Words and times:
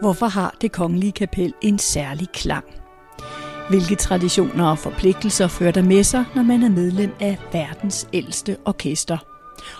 Hvorfor 0.00 0.26
har 0.26 0.54
det 0.60 0.72
kongelige 0.72 1.12
kapel 1.12 1.54
en 1.62 1.78
særlig 1.78 2.28
klang? 2.32 2.64
Hvilke 3.68 3.94
traditioner 3.94 4.70
og 4.70 4.78
forpligtelser 4.78 5.48
fører 5.48 5.72
der 5.72 5.82
med 5.82 6.04
sig, 6.04 6.24
når 6.34 6.42
man 6.42 6.62
er 6.62 6.68
medlem 6.68 7.12
af 7.20 7.38
verdens 7.52 8.08
ældste 8.12 8.56
orkester? 8.64 9.18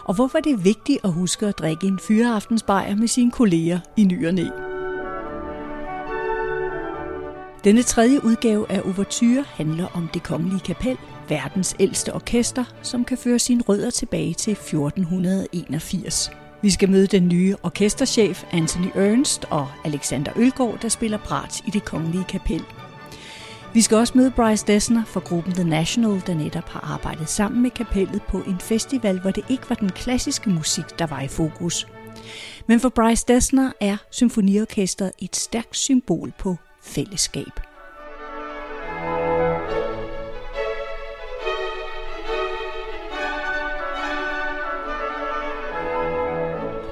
Og 0.04 0.14
hvorfor 0.14 0.38
er 0.38 0.43
det 0.43 0.64
vigtigt 0.64 0.98
at 1.04 1.12
huske 1.12 1.46
at 1.46 1.59
drikke 1.59 1.86
en 1.86 1.98
fyreaftensbajer 1.98 2.96
med 2.96 3.09
sine 3.09 3.30
kolleger 3.30 3.80
i 3.96 4.04
ny 4.04 4.27
og 4.27 4.34
næ? 4.34 4.45
Denne 7.64 7.82
tredje 7.82 8.25
udgave 8.25 8.71
af 8.73 8.80
Overture 8.84 9.45
handler 9.48 9.87
om 9.95 10.09
det 10.14 10.23
kongelige 10.23 10.61
kapel, 10.61 10.96
verdens 11.29 11.77
ældste 11.80 12.14
orkester, 12.14 12.64
som 12.82 13.05
kan 13.05 13.18
føre 13.18 13.39
sine 13.39 13.62
rødder 13.62 13.91
tilbage 13.91 14.34
til 14.34 14.52
1481. 14.52 16.30
Vi 16.63 16.71
skal 16.71 16.91
møde 16.91 17.07
den 17.07 17.29
nye 17.29 17.57
orkesterchef 17.63 18.45
Anthony 18.53 18.89
Ernst 18.95 19.45
og 19.50 19.69
Alexander 19.85 20.32
Ølgaard, 20.37 20.79
der 20.83 20.89
spiller 20.89 21.19
brat 21.19 21.63
i 21.67 21.71
det 21.71 21.85
kongelige 21.85 22.25
kapel. 22.25 22.64
Vi 23.75 23.81
skal 23.81 23.96
også 23.96 24.13
møde 24.17 24.31
Bryce 24.31 24.67
Dessner 24.67 25.05
fra 25.05 25.21
gruppen 25.21 25.53
The 25.53 25.64
National, 25.64 26.23
der 26.27 26.35
netop 26.35 26.69
har 26.69 26.95
arbejdet 26.95 27.29
sammen 27.29 27.63
med 27.63 27.71
kapellet 27.71 28.23
på 28.23 28.39
en 28.39 28.59
festival, 28.61 29.21
hvor 29.21 29.31
det 29.31 29.45
ikke 29.49 29.69
var 29.69 29.77
den 29.77 29.91
klassiske 29.91 30.50
musik, 30.50 30.85
der 30.99 31.07
var 31.07 31.21
i 31.21 31.29
fokus. 31.29 31.86
Men 32.67 32.81
for 32.81 32.89
Bryce 32.89 33.25
Dessner 33.28 33.72
er 33.81 33.97
symfoniorkestret 34.11 35.12
et 35.19 35.36
stærkt 35.36 35.77
symbol 35.77 36.33
på 36.39 36.56
fællesskab. 36.83 37.69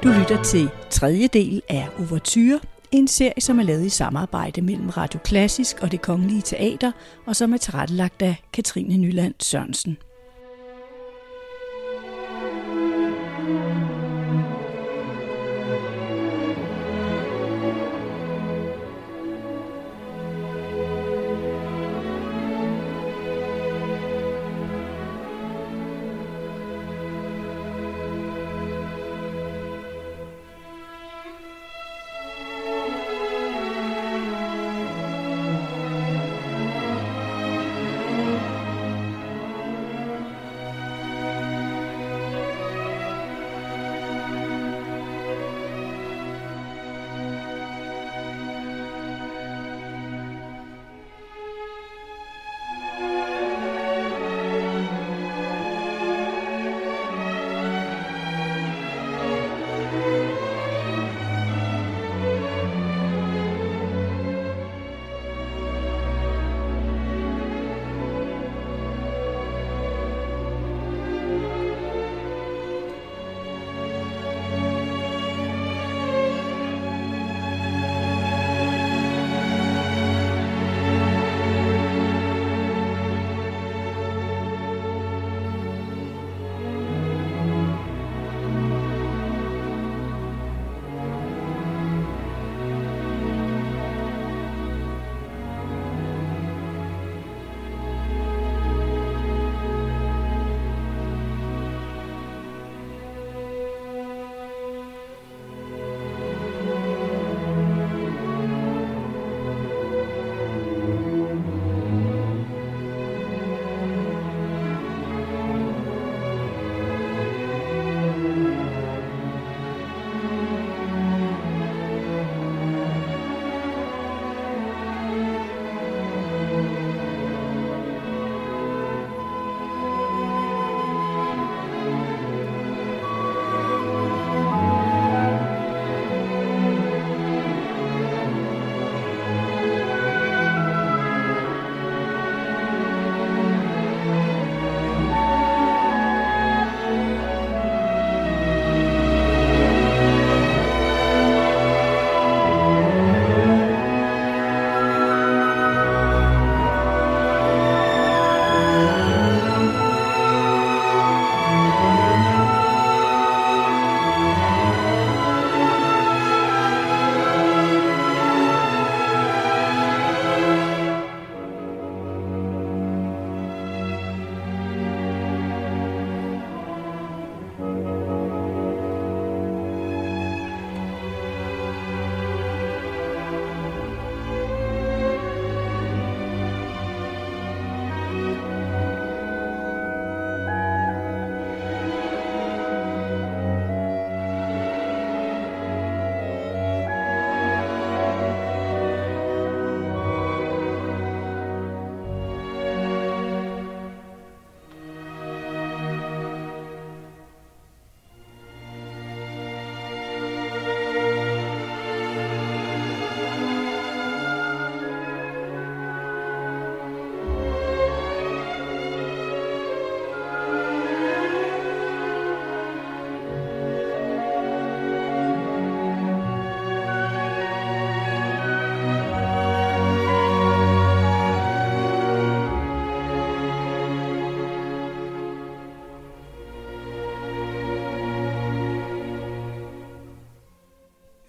Du 0.08 0.12
lytter 0.12 0.42
til 0.42 0.70
tredje 0.90 1.26
del 1.26 1.62
af 1.68 1.88
Overture, 1.98 2.60
en 2.92 3.08
serie, 3.08 3.40
som 3.40 3.58
er 3.58 3.62
lavet 3.62 3.84
i 3.84 3.88
samarbejde 3.88 4.62
mellem 4.62 4.88
Radio 4.88 5.20
Klassisk 5.24 5.82
og 5.82 5.92
det 5.92 6.02
Kongelige 6.02 6.42
Teater, 6.42 6.92
og 7.26 7.36
som 7.36 7.52
er 7.52 7.56
tilrettelagt 7.56 8.22
af 8.22 8.36
Katrine 8.52 8.96
Nyland 8.96 9.34
Sørensen. 9.40 9.96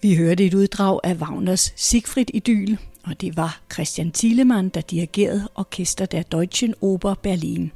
Vi 0.09 0.15
hørte 0.15 0.45
et 0.45 0.53
uddrag 0.53 0.99
af 1.03 1.15
Wagners 1.15 1.73
Siegfried-idyl, 1.75 2.77
og 3.03 3.21
det 3.21 3.37
var 3.37 3.61
Christian 3.73 4.11
Thielemann, 4.11 4.69
der 4.69 4.81
dirigerede 4.81 5.47
Orkester 5.55 6.05
der 6.05 6.21
Deutschen 6.21 6.73
Oper 6.81 7.13
Berlin. 7.13 7.71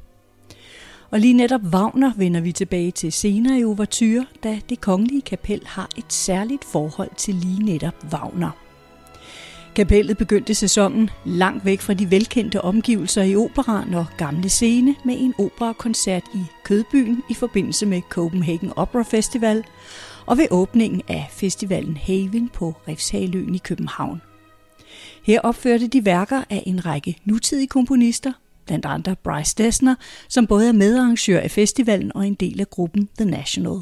Og 1.10 1.20
lige 1.20 1.34
netop 1.34 1.60
Wagner 1.72 2.12
vender 2.16 2.40
vi 2.40 2.52
tilbage 2.52 2.90
til 2.90 3.12
senere 3.12 3.58
i 3.58 3.64
Overture, 3.64 4.26
da 4.44 4.60
det 4.68 4.80
kongelige 4.80 5.22
kapel 5.22 5.60
har 5.66 5.88
et 5.96 6.12
særligt 6.12 6.64
forhold 6.64 7.10
til 7.16 7.34
lige 7.34 7.64
netop 7.64 7.94
Wagner. 8.12 8.50
Kapellet 9.74 10.18
begyndte 10.18 10.54
sæsonen 10.54 11.10
langt 11.24 11.64
væk 11.64 11.80
fra 11.80 11.94
de 11.94 12.10
velkendte 12.10 12.60
omgivelser 12.60 13.22
i 13.22 13.36
operaen 13.36 13.94
og 13.94 14.06
gamle 14.16 14.48
scene 14.48 14.94
med 15.04 15.16
en 15.18 15.34
operakoncert 15.38 16.24
i 16.34 16.42
Kødbyen 16.64 17.22
i 17.30 17.34
forbindelse 17.34 17.86
med 17.86 18.00
Copenhagen 18.10 18.72
Opera 18.76 19.02
Festival 19.02 19.64
og 20.26 20.38
ved 20.38 20.46
åbningen 20.50 21.02
af 21.08 21.26
festivalen 21.30 21.96
Haven 21.96 22.48
på 22.48 22.74
Refshaløen 22.88 23.54
i 23.54 23.58
København. 23.58 24.22
Her 25.22 25.40
opførte 25.40 25.86
de 25.86 26.04
værker 26.04 26.42
af 26.50 26.62
en 26.66 26.86
række 26.86 27.16
nutidige 27.24 27.66
komponister, 27.66 28.32
blandt 28.66 28.86
andre 28.86 29.16
Bryce 29.16 29.54
Dessner, 29.58 29.94
som 30.28 30.46
både 30.46 30.68
er 30.68 30.72
medarrangør 30.72 31.40
af 31.40 31.50
festivalen 31.50 32.16
og 32.16 32.26
en 32.26 32.34
del 32.34 32.60
af 32.60 32.70
gruppen 32.70 33.08
The 33.18 33.30
National. 33.30 33.80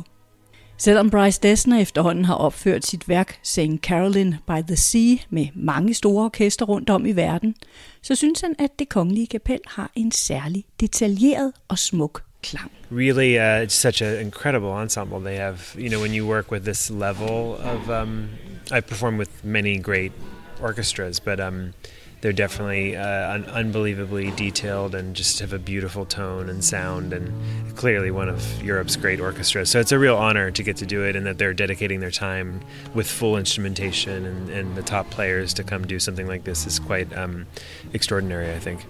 Selvom 0.79 1.11
Bryce 1.11 1.41
Dessner 1.43 1.79
efterhånden 1.79 2.25
har 2.25 2.35
opført 2.35 2.87
sit 2.87 3.09
værk 3.09 3.39
St. 3.43 3.61
Caroline 3.83 4.39
by 4.47 4.67
the 4.67 4.77
Sea 4.77 5.17
med 5.31 5.47
mange 5.55 5.95
store 5.95 6.25
orkester 6.25 6.67
rundt 6.67 6.91
om 6.91 7.07
i 7.07 7.13
verden, 7.13 7.55
så 8.03 8.15
synes 8.15 8.41
han, 8.41 8.55
at 8.59 8.79
det 8.79 8.89
kongelige 8.89 9.27
kapel 9.27 9.61
har 9.67 9.91
en 9.95 10.13
særlig 10.13 10.65
detaljeret 10.81 11.53
og 11.69 11.79
smuk 11.79 12.32
klang. 12.43 12.71
Really, 12.91 13.39
uh, 13.39 13.61
it's 13.61 13.75
such 13.75 14.01
an 14.01 14.19
incredible 14.19 14.73
ensemble 14.73 15.21
they 15.21 15.37
have. 15.37 15.75
You 15.79 15.89
know, 15.89 16.01
when 16.01 16.13
you 16.13 16.27
work 16.27 16.51
with 16.51 16.65
this 16.65 16.91
level 16.91 17.57
of, 17.57 17.91
um, 17.91 18.31
I 18.71 18.81
perform 18.81 19.17
with 19.17 19.45
many 19.45 19.79
great 19.79 20.13
orchestras, 20.61 21.19
but 21.19 21.41
um, 21.41 21.75
they're 22.23 22.33
definitely 22.33 22.97
uh, 22.97 23.35
un- 23.35 23.47
unbelievably 23.47 24.31
detailed 24.33 24.95
and 24.95 25.15
just 25.17 25.41
have 25.41 25.53
a 25.53 25.59
beautiful 25.59 26.07
tone 26.07 26.49
and 26.49 26.65
sound 26.65 27.13
and 27.13 27.77
clearly 27.77 28.13
one 28.13 28.29
of 28.29 28.63
Europe's 28.63 28.95
great 28.95 29.21
orchestras. 29.21 29.71
So 29.71 29.81
it's 29.81 29.91
a 29.91 29.99
real 29.99 30.17
honor 30.17 30.53
to 30.53 30.63
get 30.63 30.77
to 30.77 30.87
do 30.87 31.03
it 31.03 31.17
and 31.17 31.27
that 31.27 31.39
they're 31.39 31.53
dedicating 31.53 31.99
their 31.99 32.13
time 32.13 32.61
with 32.95 33.11
full 33.11 33.37
instrumentation 33.37 34.25
and, 34.25 34.49
and 34.51 34.77
the 34.77 34.83
top 34.83 35.11
players 35.11 35.53
to 35.55 35.65
come 35.65 35.85
do 35.85 35.99
something 35.99 36.29
like 36.29 36.45
this 36.45 36.65
is 36.65 36.79
quite 36.79 37.13
um, 37.17 37.47
extraordinary, 37.93 38.53
I 38.55 38.61
think. 38.61 38.87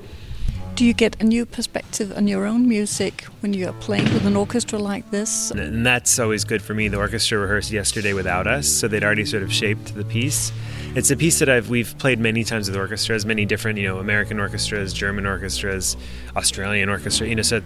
Do 0.75 0.87
you 0.87 0.95
get 0.95 1.21
a 1.21 1.25
new 1.25 1.45
perspective 1.45 2.17
on 2.17 2.27
your 2.27 2.47
own 2.47 2.67
music 2.67 3.25
when 3.41 3.53
you 3.53 3.69
are 3.69 3.75
playing 3.75 4.05
with 4.05 4.25
an 4.25 4.35
orchestra 4.37 4.79
like 4.79 5.11
this? 5.11 5.51
And 5.51 5.85
that's 5.85 6.19
always 6.19 6.45
good 6.45 6.63
for 6.63 6.73
me. 6.73 6.89
The 6.89 6.97
orchestra 6.97 7.39
rehearsed 7.39 7.71
yesterday 7.71 8.15
without 8.15 8.47
us, 8.47 8.67
so 8.69 8.89
they'd 8.89 9.05
already 9.05 9.27
sort 9.27 9.43
of 9.43 9.53
shaped 9.53 9.95
the 9.95 10.05
piece. 10.05 10.51
It's 10.95 11.11
a 11.11 11.17
piece 11.17 11.39
that 11.41 11.51
I've 11.51 11.69
we've 11.69 11.97
played 11.99 12.19
many 12.19 12.43
times 12.43 12.71
with 12.71 12.77
orchestras, 12.77 13.27
many 13.27 13.45
different, 13.45 13.79
you 13.79 13.87
know, 13.87 13.99
American 13.99 14.41
orchestras, 14.41 14.95
German 14.95 15.27
orchestras, 15.27 15.97
Australian 16.37 16.89
orchestra. 16.89 17.29
You 17.29 17.37
know, 17.37 17.43
so 17.43 17.61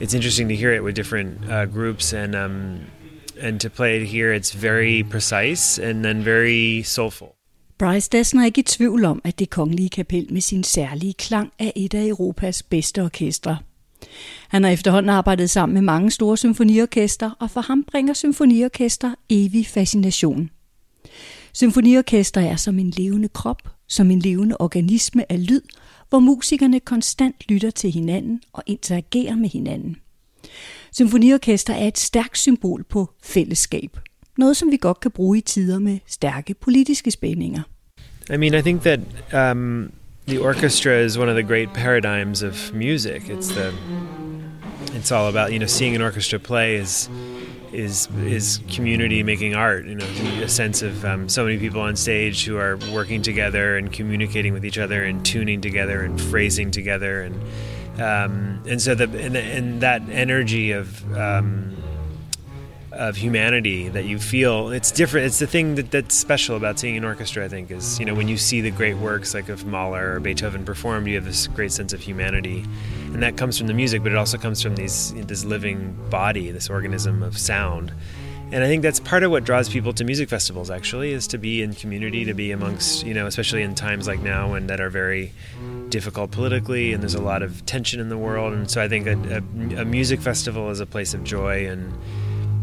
it's 0.00 0.14
interesting 0.14 0.48
to 0.48 0.56
hear 0.56 0.72
it 0.72 0.82
with 0.82 0.94
different 0.94 1.50
uh, 1.50 1.66
groups 1.66 2.14
and 2.14 2.34
um, 2.34 2.86
and 3.38 3.60
to 3.60 3.68
play 3.68 4.00
it 4.00 4.06
here. 4.06 4.32
It's 4.32 4.52
very 4.52 5.02
precise 5.02 5.78
and 5.78 6.02
then 6.02 6.22
very 6.22 6.82
soulful. 6.84 7.35
Bryce 7.78 8.08
Dessner 8.12 8.42
er 8.42 8.46
ikke 8.46 8.58
i 8.58 8.62
tvivl 8.62 9.04
om, 9.04 9.20
at 9.24 9.38
det 9.38 9.50
kongelige 9.50 9.88
kapel 9.88 10.32
med 10.32 10.40
sin 10.40 10.64
særlige 10.64 11.12
klang 11.12 11.52
er 11.58 11.70
et 11.76 11.94
af 11.94 12.06
Europas 12.06 12.62
bedste 12.62 13.02
orkestre. 13.02 13.58
Han 14.48 14.64
har 14.64 14.70
efterhånden 14.70 15.10
arbejdet 15.10 15.50
sammen 15.50 15.74
med 15.74 15.82
mange 15.82 16.10
store 16.10 16.36
symfoniorkester, 16.36 17.30
og 17.40 17.50
for 17.50 17.60
ham 17.60 17.84
bringer 17.84 18.14
symfoniorkester 18.14 19.14
evig 19.30 19.66
fascination. 19.66 20.50
Symfoniorkester 21.52 22.40
er 22.40 22.56
som 22.56 22.78
en 22.78 22.90
levende 22.90 23.28
krop, 23.28 23.62
som 23.88 24.10
en 24.10 24.18
levende 24.18 24.56
organisme 24.58 25.32
af 25.32 25.46
lyd, 25.46 25.62
hvor 26.08 26.18
musikerne 26.18 26.80
konstant 26.80 27.36
lytter 27.48 27.70
til 27.70 27.92
hinanden 27.92 28.40
og 28.52 28.62
interagerer 28.66 29.36
med 29.36 29.48
hinanden. 29.48 29.96
Symfoniorkester 30.92 31.74
er 31.74 31.88
et 31.88 31.98
stærkt 31.98 32.38
symbol 32.38 32.84
på 32.84 33.10
fællesskab. 33.22 33.98
Noget, 34.38 34.56
som 34.56 34.70
vi 34.70 34.76
godt 34.76 35.00
kan 35.00 35.10
bruge 35.10 35.38
i 35.38 35.40
tider 35.40 35.78
med 35.78 35.98
stærke 36.06 36.54
politiske 36.54 37.10
spændinger. 37.10 37.62
I 38.30 38.36
mean, 38.36 38.54
I 38.54 38.62
think 38.62 38.82
that 38.82 39.00
um, 39.32 39.92
the 40.28 40.40
orchestra 40.40 40.92
is 40.92 41.18
one 41.18 41.28
of 41.28 41.34
the 41.34 41.42
great 41.42 41.68
paradigms 41.74 42.42
of 42.42 42.72
music. 42.74 43.22
It's 43.28 43.48
the 43.48 43.72
it's 44.96 45.12
all 45.12 45.28
about 45.28 45.52
you 45.52 45.58
know 45.58 45.68
seeing 45.68 45.94
an 45.94 46.02
orchestra 46.02 46.38
play 46.38 46.76
is 46.76 47.10
is 47.72 48.08
is 48.26 48.60
community 48.76 49.22
making 49.22 49.54
art. 49.54 49.86
You 49.86 49.94
know, 49.94 50.06
a 50.44 50.48
sense 50.48 50.82
of 50.82 51.04
um, 51.04 51.28
so 51.28 51.44
many 51.44 51.58
people 51.58 51.80
on 51.80 51.96
stage 51.96 52.44
who 52.44 52.56
are 52.56 52.78
working 52.92 53.22
together 53.22 53.76
and 53.76 53.92
communicating 53.92 54.52
with 54.52 54.64
each 54.64 54.78
other 54.78 55.04
and 55.04 55.24
tuning 55.24 55.60
together 55.60 56.02
and 56.02 56.20
phrasing 56.20 56.70
together 56.70 57.22
and 57.22 57.34
um, 58.00 58.62
and 58.68 58.82
so 58.82 58.94
the 58.94 59.04
and, 59.04 59.36
and 59.36 59.80
that 59.80 60.02
energy 60.10 60.72
of 60.72 61.16
um, 61.16 61.76
of 62.98 63.16
humanity 63.16 63.88
that 63.88 64.04
you 64.04 64.18
feel 64.18 64.70
it's 64.70 64.90
different 64.90 65.26
it's 65.26 65.38
the 65.38 65.46
thing 65.46 65.74
that, 65.74 65.90
that's 65.90 66.14
special 66.14 66.56
about 66.56 66.78
seeing 66.78 66.96
an 66.96 67.04
orchestra 67.04 67.44
i 67.44 67.48
think 67.48 67.70
is 67.70 67.98
you 67.98 68.04
know 68.04 68.14
when 68.14 68.28
you 68.28 68.36
see 68.36 68.60
the 68.60 68.70
great 68.70 68.96
works 68.96 69.34
like 69.34 69.48
of 69.48 69.64
mahler 69.66 70.14
or 70.14 70.20
beethoven 70.20 70.64
performed 70.64 71.06
you 71.06 71.14
have 71.14 71.24
this 71.24 71.46
great 71.48 71.72
sense 71.72 71.92
of 71.92 72.00
humanity. 72.00 72.64
And 73.12 73.22
that 73.22 73.36
comes 73.36 73.56
from 73.58 73.66
the 73.66 73.74
music 73.74 74.02
but 74.02 74.12
it 74.12 74.18
also 74.18 74.38
comes 74.38 74.62
from 74.62 74.76
these 74.76 75.12
this 75.14 75.44
living 75.44 75.96
body 76.10 76.50
this 76.50 76.68
organism 76.68 77.22
of 77.22 77.38
sound. 77.38 77.92
And 78.52 78.62
i 78.62 78.68
think 78.68 78.82
that's 78.82 79.00
part 79.00 79.22
of 79.22 79.30
what 79.30 79.44
draws 79.44 79.68
people 79.68 79.92
to 79.94 80.04
music 80.04 80.28
festivals 80.28 80.70
actually 80.70 81.12
is 81.12 81.26
to 81.28 81.38
be 81.38 81.62
in 81.62 81.74
community 81.74 82.24
to 82.24 82.34
be 82.34 82.52
amongst 82.52 83.04
you 83.04 83.14
know 83.14 83.26
especially 83.26 83.62
in 83.62 83.74
times 83.74 84.06
like 84.06 84.20
now 84.20 84.54
and 84.54 84.70
that 84.70 84.80
are 84.80 84.90
very 84.90 85.32
difficult 85.88 86.30
politically 86.30 86.92
and 86.92 87.02
there's 87.02 87.14
a 87.14 87.22
lot 87.22 87.42
of 87.42 87.64
tension 87.66 88.00
in 88.00 88.08
the 88.08 88.18
world. 88.18 88.52
And 88.52 88.70
so 88.70 88.82
i 88.82 88.88
think 88.88 89.06
a, 89.06 89.16
a, 89.36 89.80
a 89.82 89.84
music 89.84 90.20
festival 90.20 90.70
is 90.70 90.80
a 90.80 90.86
place 90.86 91.14
of 91.14 91.24
joy 91.24 91.66
and 91.66 91.92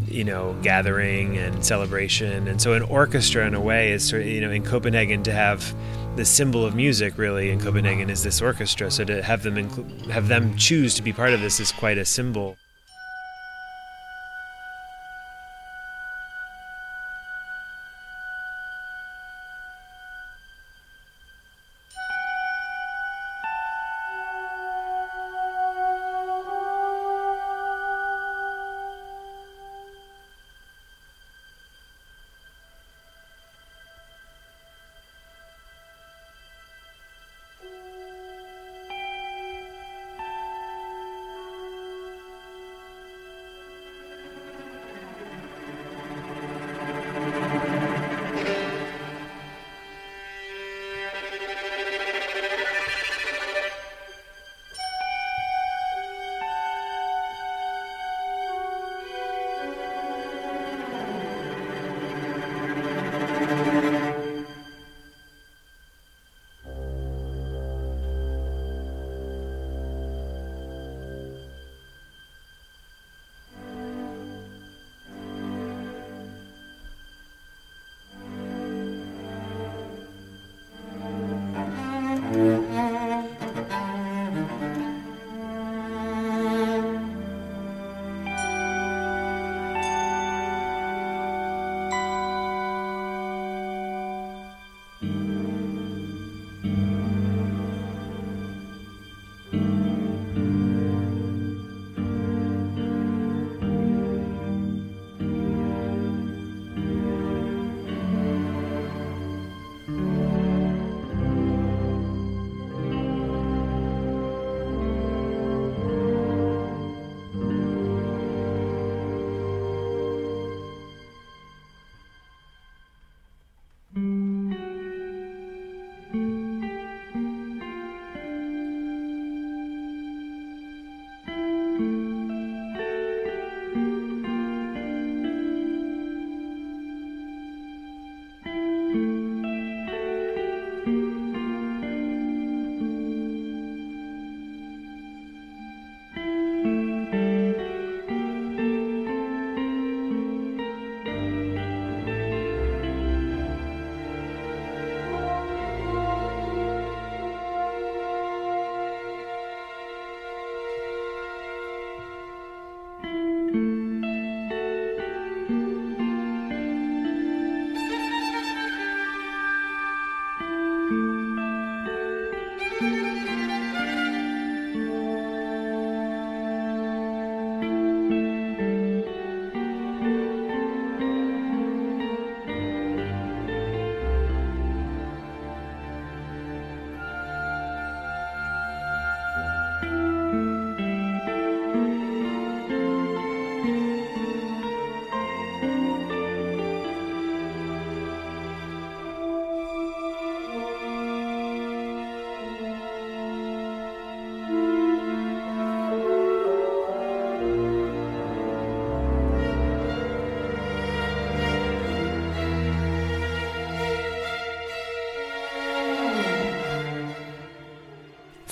you 0.06 0.24
know 0.24 0.56
gathering 0.62 1.38
and 1.38 1.64
celebration. 1.64 2.48
And 2.48 2.60
so 2.60 2.72
an 2.74 2.82
orchestra 2.82 3.46
in 3.46 3.54
a 3.54 3.60
way 3.60 3.92
is 3.92 4.06
sort 4.08 4.22
of, 4.22 4.28
you 4.28 4.40
know 4.40 4.50
in 4.50 4.64
copenhagen 4.64 5.22
to 5.24 5.32
have 5.32 5.74
the 6.16 6.24
symbol 6.24 6.64
of 6.64 6.74
music 6.74 7.18
really 7.18 7.50
in 7.50 7.60
copenhagen 7.60 8.08
is 8.10 8.22
this 8.22 8.40
orchestra. 8.40 8.90
So 8.90 9.04
to 9.04 9.22
have 9.22 9.42
them 9.42 9.56
inclu- 9.56 10.06
have 10.10 10.28
them 10.28 10.56
choose 10.56 10.94
to 10.94 11.02
be 11.02 11.12
part 11.12 11.32
of 11.32 11.40
this 11.40 11.60
is 11.60 11.72
quite 11.72 11.98
a 11.98 12.04
symbol 12.04 12.56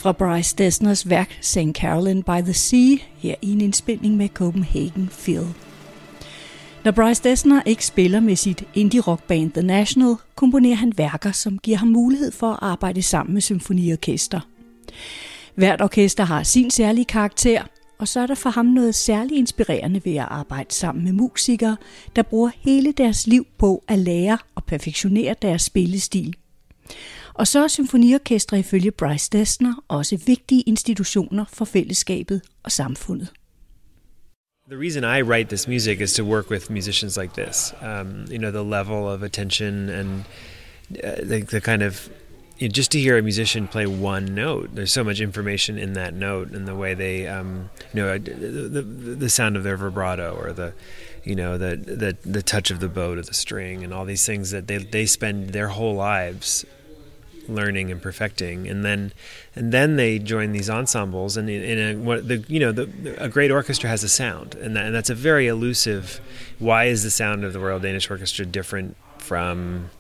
fra 0.03 0.13
Bryce 0.13 0.57
Dessners 0.57 1.09
værk 1.09 1.39
St. 1.41 1.59
Carolyn 1.75 2.23
by 2.23 2.43
the 2.45 2.53
Sea, 2.53 2.97
her 3.17 3.35
i 3.43 3.53
en 3.53 3.61
indspilning 3.61 4.17
med 4.17 4.29
Copenhagen 4.29 5.11
Phil. 5.23 5.47
Når 6.85 6.91
Bryce 6.91 7.23
Dessner 7.25 7.63
ikke 7.67 7.87
spiller 7.87 8.21
med 8.21 8.37
sit 8.37 8.65
indie-rockband 8.75 9.53
The 9.53 9.63
National, 9.63 10.15
komponerer 10.35 10.75
han 10.75 10.93
værker, 10.97 11.33
som 11.33 11.59
giver 11.59 11.77
ham 11.77 11.89
mulighed 11.89 12.33
for 12.33 12.51
at 12.53 12.59
arbejde 12.63 13.03
sammen 13.03 13.35
med 13.35 13.43
symfoniorkester. 13.43 14.41
Hvert 15.55 15.81
orkester 15.81 16.25
har 16.25 16.43
sin 16.43 16.71
særlige 16.71 17.05
karakter, 17.05 17.63
og 17.99 18.09
så 18.09 18.21
er 18.21 18.27
der 18.27 18.35
for 18.35 18.51
ham 18.51 18.67
noget 18.67 18.95
særligt 18.95 19.39
inspirerende 19.39 20.01
ved 20.05 20.15
at 20.15 20.29
arbejde 20.31 20.75
sammen 20.75 21.05
med 21.05 21.13
musikere, 21.13 21.77
der 22.17 22.23
bruger 22.23 22.51
hele 22.61 22.93
deres 22.93 23.27
liv 23.27 23.47
på 23.59 23.85
at 23.89 23.99
lære 23.99 24.39
og 24.55 24.65
perfektionere 24.65 25.35
deres 25.43 25.63
spillestil. 25.63 26.35
Og 27.35 27.47
så 27.47 27.65
er 27.65 27.69
symfoniorkestre 27.69 28.59
ifølge 28.59 28.91
Bryce 28.91 29.29
Dessner 29.33 29.85
også 29.89 30.17
vigtige 30.27 30.63
institutioner 30.63 31.45
for 31.53 31.65
fællesskabet 31.65 32.41
og 32.63 32.73
samfundet. 32.73 33.29
The 34.69 34.79
reason 34.79 35.05
I 35.05 35.23
write 35.23 35.49
this 35.49 35.69
music 35.69 36.01
is 36.01 36.13
to 36.15 36.25
work 36.25 36.51
with 36.51 36.71
musicians 36.71 37.17
like 37.17 37.35
this. 37.35 37.75
Um, 37.83 38.27
you 38.31 38.39
know, 38.39 38.51
the 38.51 38.63
level 38.63 39.09
of 39.09 39.23
attention 39.23 39.89
and 39.89 40.25
uh, 41.05 41.29
the, 41.29 41.41
the 41.43 41.61
kind 41.61 41.83
of 41.83 42.09
you 42.59 42.69
know, 42.69 42.73
just 42.73 42.93
to 42.93 42.99
hear 42.99 43.19
a 43.19 43.23
musician 43.23 43.67
play 43.67 43.87
one 43.87 44.35
note. 44.35 44.75
There's 44.75 44.93
so 44.93 45.03
much 45.03 45.21
information 45.21 45.79
in 45.79 45.95
that 45.95 46.15
note 46.15 46.53
and 46.53 46.69
the 46.69 46.77
way 46.77 46.95
they, 46.95 47.27
um, 47.27 47.71
you 47.93 48.03
know, 48.03 48.19
the, 48.19 48.31
the, 48.31 48.83
the 48.83 49.29
sound 49.29 49.57
of 49.57 49.65
their 49.65 49.77
vibrato 49.77 50.35
or 50.35 50.53
the, 50.53 50.73
you 51.25 51.35
know, 51.35 51.59
the 51.59 51.77
the 51.77 52.17
the 52.31 52.43
touch 52.43 52.71
of 52.71 52.79
the 52.81 52.89
bow 52.89 53.15
to 53.15 53.23
the 53.23 53.35
string 53.35 53.85
and 53.85 53.93
all 53.93 54.05
these 54.05 54.25
things 54.25 54.51
that 54.53 54.69
they 54.69 54.79
they 54.79 55.07
spend 55.07 55.51
their 55.51 55.69
whole 55.69 55.95
lives 55.95 56.65
learning 57.49 57.91
and 57.91 58.01
perfecting, 58.01 58.69
and 58.69 58.85
then 58.85 59.13
and 59.55 59.73
then 59.73 59.97
they 59.97 60.19
join 60.19 60.53
these 60.53 60.71
ensembles. 60.71 61.37
And 61.37 61.49
in, 61.49 61.79
a, 61.79 61.95
what 61.97 62.29
the 62.29 62.39
you 62.49 62.61
know 62.61 62.73
the, 62.73 63.17
a 63.19 63.29
great 63.29 63.51
orchestra 63.51 63.89
has 63.89 64.03
a 64.03 64.09
sound, 64.09 64.55
and, 64.57 64.77
that, 64.77 64.87
and 64.87 64.95
that's 64.95 65.11
a 65.11 65.15
very 65.15 65.47
elusive. 65.47 66.21
Why 66.59 66.85
is 66.85 67.03
the 67.03 67.11
sound 67.11 67.45
of 67.45 67.53
the 67.53 67.59
Royal 67.59 67.79
Danish 67.79 68.11
Orchestra 68.11 68.47
different 68.47 68.97
from 69.19 69.91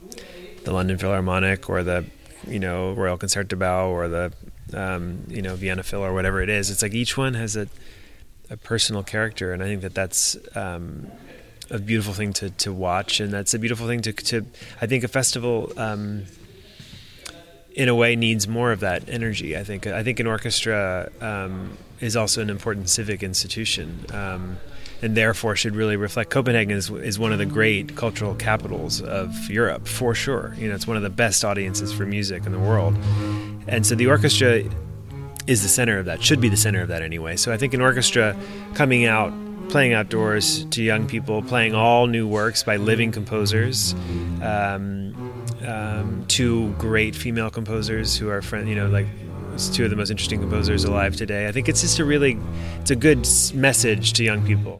the 0.64 0.72
London 0.72 0.98
Philharmonic 0.98 1.68
or 1.68 1.82
the 1.82 2.04
you 2.46 2.58
know 2.58 2.92
Royal 2.92 3.18
Concertgebouw 3.18 3.88
or 3.88 4.08
the 4.08 4.32
um, 4.74 5.24
you 5.28 5.42
know 5.42 5.54
Vienna 5.56 5.82
Phil 5.82 6.02
or 6.02 6.12
whatever 6.12 6.42
it 6.42 6.48
is? 6.48 6.70
It's 6.70 6.82
like 6.82 6.94
each 6.94 7.16
one 7.16 7.34
has 7.34 7.56
a 7.56 7.68
a 8.50 8.56
personal 8.56 9.02
character, 9.02 9.52
and 9.52 9.62
I 9.62 9.66
think 9.66 9.82
that 9.82 9.94
that's 9.94 10.36
um, 10.54 11.10
a 11.70 11.78
beautiful 11.78 12.12
thing 12.12 12.32
to, 12.34 12.50
to 12.50 12.72
watch, 12.72 13.18
and 13.18 13.32
that's 13.32 13.54
a 13.54 13.58
beautiful 13.58 13.86
thing 13.86 14.02
to, 14.02 14.12
to 14.12 14.46
I 14.80 14.86
think 14.86 15.04
a 15.04 15.08
festival 15.08 15.72
um, 15.78 16.24
in 17.74 17.88
a 17.88 17.94
way 17.94 18.16
needs 18.16 18.46
more 18.46 18.72
of 18.72 18.80
that 18.80 19.08
energy. 19.08 19.56
I 19.56 19.64
think 19.64 19.86
I 19.86 20.02
think 20.02 20.20
an 20.20 20.26
orchestra 20.26 21.10
um, 21.20 21.76
is 22.00 22.16
also 22.16 22.42
an 22.42 22.50
important 22.50 22.88
civic 22.88 23.22
institution, 23.22 24.04
um, 24.12 24.58
and 25.00 25.16
therefore 25.16 25.56
should 25.56 25.74
really 25.74 25.96
reflect. 25.96 26.30
Copenhagen 26.30 26.76
is 26.76 26.90
is 26.90 27.18
one 27.18 27.32
of 27.32 27.38
the 27.38 27.46
great 27.46 27.96
cultural 27.96 28.34
capitals 28.34 29.00
of 29.00 29.50
Europe 29.50 29.86
for 29.88 30.14
sure. 30.14 30.54
You 30.58 30.68
know, 30.68 30.74
it's 30.74 30.86
one 30.86 30.96
of 30.96 31.02
the 31.02 31.10
best 31.10 31.44
audiences 31.44 31.92
for 31.92 32.06
music 32.06 32.46
in 32.46 32.52
the 32.52 32.60
world, 32.60 32.96
and 33.66 33.86
so 33.86 33.94
the 33.94 34.06
orchestra 34.06 34.62
is 35.46 35.62
the 35.62 35.68
center 35.68 35.98
of 35.98 36.06
that. 36.06 36.22
Should 36.22 36.40
be 36.40 36.48
the 36.48 36.56
center 36.56 36.82
of 36.82 36.88
that 36.88 37.02
anyway. 37.02 37.36
So 37.36 37.52
I 37.52 37.56
think 37.56 37.74
an 37.74 37.80
orchestra 37.80 38.36
coming 38.74 39.06
out 39.06 39.32
playing 39.68 39.94
outdoors 39.94 40.66
to 40.66 40.82
young 40.82 41.06
people, 41.06 41.42
playing 41.42 41.74
all 41.74 42.06
new 42.06 42.28
works 42.28 42.62
by 42.62 42.76
living 42.76 43.10
composers, 43.10 43.94
um, 44.42 45.14
um, 45.66 46.24
two 46.28 46.74
great 46.78 47.14
female 47.16 47.50
composers 47.50 48.20
who 48.20 48.30
are 48.30 48.42
friend, 48.42 48.68
you 48.68 48.74
know, 48.74 48.88
like 48.96 49.06
two 49.72 49.84
of 49.84 49.90
the 49.90 49.96
most 49.96 50.10
interesting 50.10 50.40
composers 50.40 50.84
alive 50.84 51.16
today. 51.16 51.48
I 51.48 51.52
think 51.52 51.68
it's 51.68 51.82
just 51.82 51.98
a 51.98 52.04
really, 52.04 52.38
it's 52.80 52.90
a 52.90 52.96
good 52.96 53.26
message 53.54 54.12
to 54.12 54.22
young 54.22 54.42
people. 54.46 54.72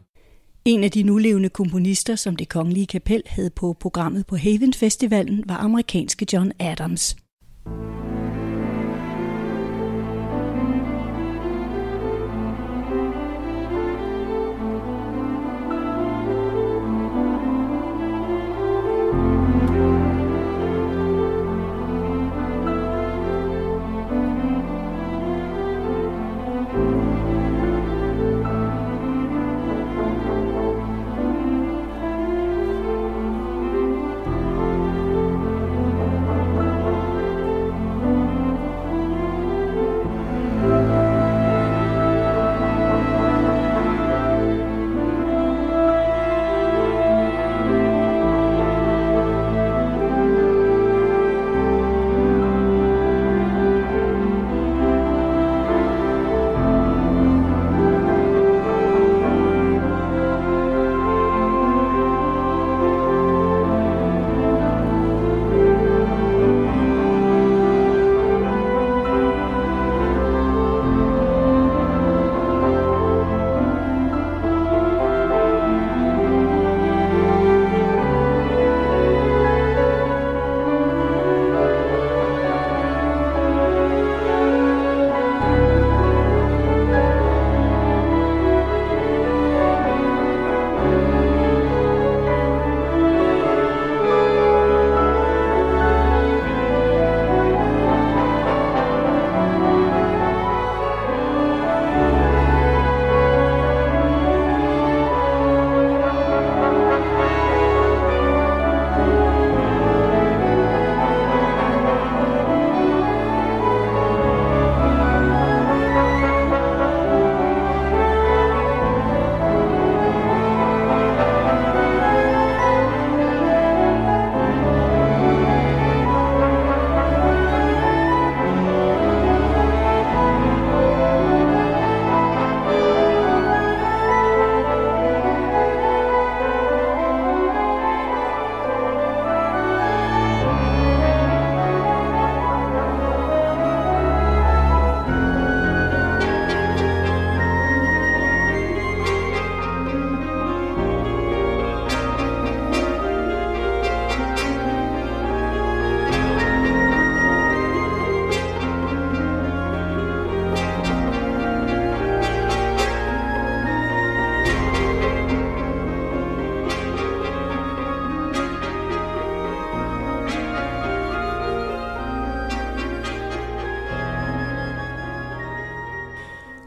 En 0.65 0.85
af 0.85 0.91
de 0.91 1.03
nulevende 1.03 1.49
komponister, 1.49 2.17
som 2.17 2.37
det 2.37 2.49
kongelige 2.49 2.87
kapel 2.87 3.23
havde 3.27 3.51
på 3.51 3.77
programmet 3.81 4.27
på 4.27 4.37
Haven 4.37 4.73
Festivalen, 4.73 5.45
var 5.47 5.57
amerikanske 5.57 6.27
John 6.33 6.53
Adams. 6.59 7.17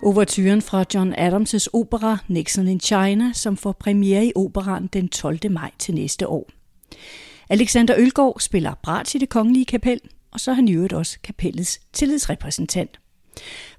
Overturen 0.05 0.61
fra 0.61 0.85
John 0.93 1.13
Adams' 1.13 1.67
opera 1.73 2.17
Nixon 2.27 2.67
in 2.67 2.79
China, 2.79 3.33
som 3.33 3.57
får 3.57 3.71
premiere 3.71 4.25
i 4.25 4.31
operan 4.35 4.87
den 4.87 5.09
12. 5.09 5.51
maj 5.51 5.71
til 5.79 5.93
næste 5.93 6.27
år. 6.27 6.49
Alexander 7.49 7.95
Ølgaard 7.97 8.39
spiller 8.39 8.73
brat 8.83 9.15
i 9.15 9.17
det 9.17 9.29
kongelige 9.29 9.65
kapel, 9.65 9.99
og 10.31 10.39
så 10.39 10.51
er 10.51 10.55
han 10.55 10.67
i 10.67 10.73
øvrigt 10.73 10.93
også 10.93 11.17
kapellets 11.23 11.79
tillidsrepræsentant. 11.93 12.99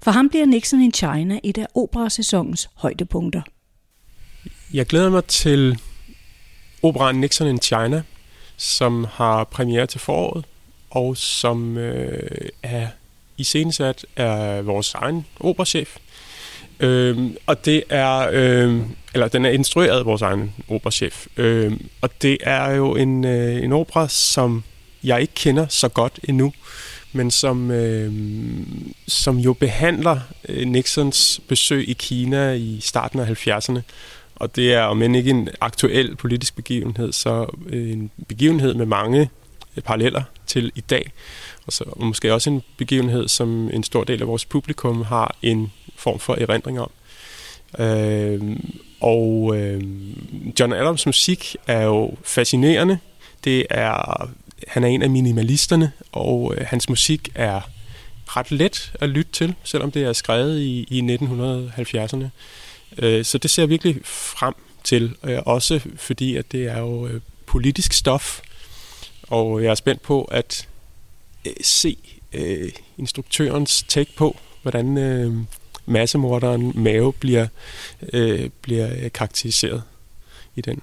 For 0.03 0.11
ham 0.11 0.29
bliver 0.29 0.47
Nixon 0.47 0.81
in 0.81 0.93
China 0.93 1.41
et 1.45 1.59
af 1.59 1.67
operasæsonens 1.75 2.71
højdepunkter. 2.75 3.43
Jeg 4.73 4.87
glæder 4.87 5.11
mig 5.11 5.25
til 5.25 5.79
operaen 6.83 7.21
Nixon 7.21 7.49
in 7.49 7.61
China, 7.63 8.03
som 8.57 9.07
har 9.11 9.45
premiere 9.45 9.87
til 9.87 10.01
foråret, 10.01 10.45
og 10.91 11.17
som 11.17 11.79
øh, 11.79 12.49
er 12.63 12.89
iscenesat 13.39 14.07
af 14.17 14.67
vores 14.67 14.95
egen 14.95 15.27
operachef. 15.41 15.97
Øhm, 16.81 17.37
og 17.47 17.65
det 17.65 17.83
er, 17.91 18.29
øhm, 18.33 18.85
eller 19.15 19.29
den 19.29 19.45
er 19.45 19.51
instrueret 19.51 19.99
af 19.99 20.05
vores 20.05 20.23
egen 20.23 20.55
operachef. 20.69 21.27
Øhm, 21.37 21.89
og 22.01 22.11
det 22.23 22.39
er 22.41 22.71
jo 22.71 22.97
en, 22.97 23.25
øh, 23.25 23.65
en 23.65 23.73
opera, 23.73 24.09
som 24.09 24.65
jeg 25.05 25.21
ikke 25.21 25.35
kender 25.35 25.67
så 25.69 25.89
godt 25.89 26.21
endnu, 26.25 26.53
men 27.13 27.31
som, 27.31 27.71
øh, 27.71 28.13
som 29.09 29.37
jo 29.37 29.53
behandler 29.53 30.21
øh, 30.49 30.67
Nixons 30.67 31.41
besøg 31.49 31.89
i 31.89 31.93
Kina 31.93 32.53
i 32.53 32.79
starten 32.81 33.21
af 33.21 33.47
70'erne. 33.47 33.81
Og 34.37 34.57
det 34.57 34.75
er 34.75 34.83
om 34.83 35.03
end 35.03 35.17
ikke 35.17 35.31
en 35.31 35.49
aktuel 35.61 36.17
politisk 36.17 36.57
begivenhed, 36.57 37.13
så 37.13 37.57
øh, 37.67 37.93
en 37.93 38.11
begivenhed 38.29 38.75
med 38.75 38.87
mange 38.87 39.31
øh, 39.77 39.83
paralleller 39.83 40.23
til 40.47 40.73
i 40.75 40.81
dag. 40.81 41.13
Og, 41.67 41.73
så, 41.73 41.85
og 41.87 42.07
måske 42.07 42.35
også 42.35 42.51
en 42.51 42.63
begivenhed, 42.77 43.29
som 43.29 43.71
en 43.73 43.83
stor 43.83 44.05
del 44.05 44.21
af 44.21 44.29
vores 44.29 44.45
publikum 44.45 45.03
har 45.03 45.37
en 45.43 45.73
form 45.97 46.19
for 46.19 46.35
erindring 46.35 46.81
om. 46.81 46.91
Øh, 47.79 48.57
og 49.01 49.57
øh, 49.57 49.83
John 50.61 50.73
Adams 50.73 51.07
musik 51.07 51.57
er 51.67 51.83
jo 51.83 52.17
fascinerende. 52.25 52.99
Det 53.45 53.67
er, 53.71 54.31
han 54.69 54.85
er 54.85 54.89
en 54.89 55.03
af 55.03 55.11
minimalisterne, 55.11 55.93
og 56.13 56.55
øh, 56.57 56.67
hans 56.67 56.89
musik 56.89 57.29
er 57.35 57.61
ret 58.27 58.51
let 58.51 58.93
at 59.01 59.09
lytte 59.09 59.33
til, 59.33 59.55
selvom 59.65 59.91
det 59.91 60.03
er 60.03 60.13
skrevet 60.13 60.61
i, 60.61 60.87
i 60.91 61.17
1970'erne. 61.17 62.25
Øh, 62.99 63.25
så 63.25 63.39
det 63.39 63.51
ser 63.51 63.63
jeg 63.63 63.69
virkelig 63.69 64.01
frem 64.05 64.55
til, 64.85 65.17
øh, 65.25 65.39
også 65.47 65.81
fordi 65.97 66.37
at 66.37 66.53
det 66.53 66.67
er 66.67 66.79
jo 66.79 67.07
øh, 67.07 67.21
politisk 67.47 67.93
stof, 67.93 68.41
og 69.23 69.63
jeg 69.63 69.71
er 69.71 69.75
spændt 69.75 70.03
på 70.03 70.25
at 70.25 70.69
øh, 71.47 71.53
se 71.63 71.97
øh, 72.33 72.73
instruktørens 72.99 73.85
take 73.89 74.13
på, 74.17 74.37
hvordan 74.63 74.99
øh, 74.99 75.37
massemorderen 75.87 76.73
Mave 76.75 77.13
bliver, 77.13 77.47
øh, 78.13 78.51
bliver 78.63 79.09
karakteriseret 79.09 79.83
i 80.57 80.61
den. 80.61 80.83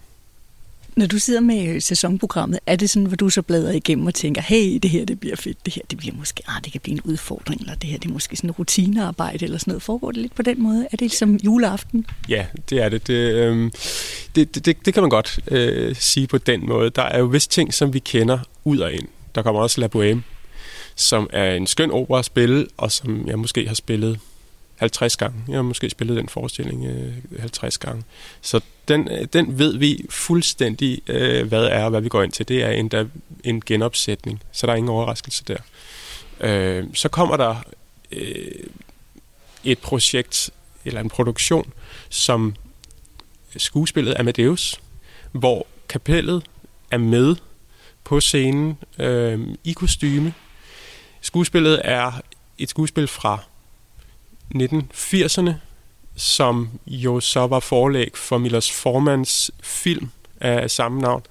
Når 0.95 1.05
du 1.05 1.19
sidder 1.19 1.39
med 1.39 1.81
sæsonprogrammet, 1.81 2.59
er 2.65 2.75
det 2.75 2.89
sådan, 2.89 3.05
hvor 3.05 3.15
du 3.15 3.29
så 3.29 3.41
bladrer 3.41 3.71
igennem 3.71 4.07
og 4.07 4.13
tænker, 4.13 4.41
hey, 4.41 4.79
det 4.83 4.89
her 4.89 5.05
det 5.05 5.19
bliver 5.19 5.35
fedt, 5.35 5.65
det 5.65 5.73
her 5.73 5.81
det 5.89 5.97
bliver 5.97 6.15
måske, 6.15 6.43
ah, 6.47 6.63
det 6.63 6.71
kan 6.71 6.81
blive 6.81 6.93
en 6.93 7.01
udfordring, 7.01 7.61
eller 7.61 7.75
det 7.75 7.89
her 7.89 7.97
det 7.97 8.09
er 8.09 8.13
måske 8.13 8.35
sådan 8.35 8.51
rutinearbejde 8.51 9.45
eller 9.45 9.57
sådan 9.57 9.71
noget. 9.71 9.83
Foregår 9.83 10.11
det 10.11 10.21
lidt 10.21 10.35
på 10.35 10.41
den 10.41 10.63
måde? 10.63 10.83
Er 10.83 10.89
det 10.97 11.01
ligesom 11.01 11.35
juleaften? 11.35 12.05
Ja, 12.29 12.45
det 12.69 12.81
er 12.81 12.89
det. 12.89 13.07
Det, 13.07 13.13
øh, 13.13 13.71
det, 14.35 14.55
det, 14.55 14.65
det, 14.65 14.85
det 14.85 14.93
kan 14.93 15.03
man 15.03 15.09
godt 15.09 15.39
øh, 15.47 15.95
sige 15.95 16.27
på 16.27 16.37
den 16.37 16.67
måde. 16.67 16.89
Der 16.89 17.03
er 17.03 17.19
jo 17.19 17.25
vist 17.25 17.51
ting, 17.51 17.73
som 17.73 17.93
vi 17.93 17.99
kender 17.99 18.39
ud 18.63 18.77
og 18.77 18.93
ind. 18.93 19.07
Der 19.35 19.41
kommer 19.41 19.61
også 19.61 19.81
La 19.81 19.87
Bohème, 19.95 20.21
som 20.95 21.29
er 21.33 21.55
en 21.55 21.67
skøn 21.67 21.91
opera 21.91 22.19
at 22.19 22.25
spille, 22.25 22.67
og 22.77 22.91
som 22.91 23.27
jeg 23.27 23.39
måske 23.39 23.67
har 23.67 23.75
spillet 23.75 24.19
50 24.83 25.17
gange. 25.17 25.43
Jeg 25.47 25.55
har 25.55 25.61
måske 25.61 25.89
spillet 25.89 26.17
den 26.17 26.29
forestilling 26.29 26.85
øh, 26.85 27.39
50 27.39 27.77
gange. 27.77 28.03
Så 28.41 28.61
den, 28.87 29.07
øh, 29.11 29.27
den 29.33 29.59
ved 29.59 29.77
vi 29.77 30.05
fuldstændig, 30.09 31.01
øh, 31.07 31.47
hvad 31.47 31.63
er 31.63 31.83
og 31.83 31.89
hvad 31.89 32.01
vi 32.01 32.09
går 32.09 32.23
ind 32.23 32.31
til. 32.31 32.47
Det 32.47 32.63
er 32.63 32.69
endda 32.69 33.05
en 33.43 33.61
genopsætning, 33.61 34.41
så 34.51 34.67
der 34.67 34.73
er 34.73 34.77
ingen 34.77 34.89
overraskelse 34.89 35.43
der. 35.47 35.57
Øh, 36.39 36.85
så 36.93 37.09
kommer 37.09 37.37
der 37.37 37.55
øh, 38.11 38.47
et 39.63 39.79
projekt, 39.79 40.49
eller 40.85 41.01
en 41.01 41.09
produktion, 41.09 41.73
som 42.09 42.55
skuespillet 43.57 44.15
Amadeus, 44.19 44.79
hvor 45.31 45.67
kapellet 45.89 46.43
er 46.91 46.97
med 46.97 47.35
på 48.03 48.19
scenen 48.19 48.77
øh, 48.99 49.39
i 49.63 49.73
kostyme. 49.73 50.33
Skuespillet 51.21 51.81
er 51.83 52.11
et 52.57 52.69
skuespil 52.69 53.07
fra 53.07 53.39
1980'erne, 54.55 55.51
som 56.15 56.69
jo 56.87 57.19
så 57.19 57.47
var 57.47 57.59
forlæg 57.59 58.11
for 58.15 58.37
Millers 58.37 58.71
Formans 58.71 59.51
film 59.63 60.09
af 60.41 60.71
samme 60.71 61.01
navn 61.01 61.21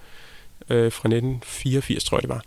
øh, 0.71 0.93
fra 0.93 1.09
1984, 1.09 2.05
tror 2.05 2.17
jeg 2.17 2.23
det 2.23 2.29
var. 2.29 2.43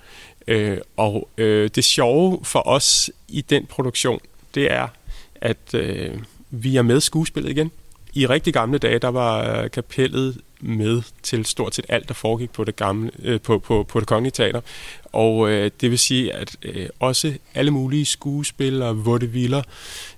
Øh, 0.47 0.77
og 0.97 1.29
øh, 1.37 1.69
det 1.75 1.83
sjove 1.83 2.39
for 2.43 2.67
os 2.67 3.09
i 3.27 3.41
den 3.41 3.65
produktion, 3.65 4.19
det 4.55 4.71
er, 4.71 4.87
at 5.35 5.73
øh, 5.73 6.19
vi 6.49 6.75
er 6.75 6.81
med 6.81 7.01
skuespillet 7.01 7.49
igen. 7.51 7.71
I 8.13 8.25
rigtig 8.25 8.53
gamle 8.53 8.77
dage, 8.77 8.99
der 8.99 9.07
var 9.07 9.61
øh, 9.61 9.71
kapellet 9.71 10.41
med 10.65 11.01
til 11.23 11.45
stort 11.45 11.75
set 11.75 11.85
alt, 11.89 12.07
der 12.07 12.13
foregik 12.13 12.51
på 12.51 12.63
det, 12.63 12.75
gamle, 12.75 13.11
øh, 13.23 13.41
på, 13.41 13.59
på, 13.59 13.83
på 13.83 13.99
det 13.99 14.07
kongelige 14.07 14.31
teater. 14.31 14.61
Og 15.03 15.49
øh, 15.49 15.71
det 15.81 15.91
vil 15.91 15.99
sige, 15.99 16.33
at 16.33 16.55
øh, 16.61 16.89
også 16.99 17.33
alle 17.55 17.71
mulige 17.71 18.05
skuespil 18.05 18.81
og 18.81 19.05
vaudeviller, 19.05 19.61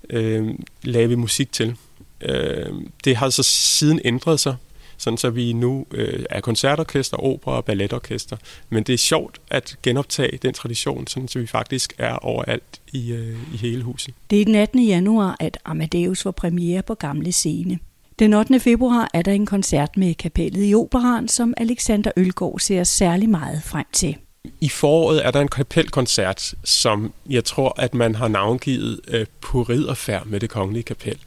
øh, 0.09 0.49
lavede 0.83 1.09
vi 1.09 1.15
musik 1.15 1.51
til. 1.51 1.75
Øh, 2.21 2.73
det 3.03 3.15
har 3.15 3.29
så 3.29 3.43
siden 3.43 4.01
ændret 4.05 4.39
sig, 4.39 4.55
sådan 4.97 5.17
så 5.17 5.29
vi 5.29 5.53
nu 5.53 5.85
øh, 5.91 6.23
er 6.29 6.41
koncertorkester, 6.41 7.17
opera 7.17 7.55
og 7.55 7.65
balletorkester. 7.65 8.37
Men 8.69 8.83
det 8.83 8.93
er 8.93 8.97
sjovt 8.97 9.41
at 9.49 9.75
genoptage 9.83 10.37
den 10.37 10.53
tradition, 10.53 11.07
sådan 11.07 11.27
så 11.27 11.39
vi 11.39 11.47
faktisk 11.47 11.93
er 11.97 12.13
overalt 12.13 12.81
i, 12.93 13.11
øh, 13.11 13.37
i 13.53 13.57
hele 13.57 13.83
huset. 13.83 14.13
Det 14.29 14.41
er 14.41 14.45
den 14.45 14.55
18. 14.55 14.87
januar, 14.87 15.35
at 15.39 15.57
Amadeus 15.65 16.23
får 16.23 16.31
premiere 16.31 16.81
på 16.81 16.95
Gamle 16.95 17.31
Scene. 17.31 17.79
Den 18.19 18.33
8. 18.33 18.59
februar 18.59 19.09
er 19.13 19.21
der 19.21 19.31
en 19.31 19.45
koncert 19.45 19.97
med 19.97 20.15
kapellet 20.15 20.69
i 20.69 20.75
Operan, 20.75 21.27
som 21.27 21.53
Alexander 21.57 22.11
Ølgaard 22.17 22.59
ser 22.59 22.83
særlig 22.83 23.29
meget 23.29 23.63
frem 23.63 23.85
til. 23.93 24.15
I 24.61 24.69
foråret 24.69 25.25
er 25.25 25.31
der 25.31 25.41
en 25.41 25.47
kapelkoncert, 25.47 26.53
som 26.63 27.13
jeg 27.29 27.43
tror, 27.43 27.73
at 27.77 27.93
man 27.93 28.15
har 28.15 28.27
navngivet 28.27 28.99
øh, 29.07 29.25
på 29.41 29.61
ridderfærd 29.61 30.25
med 30.25 30.39
det 30.39 30.49
kongelige 30.49 30.83
kapel. 30.83 31.17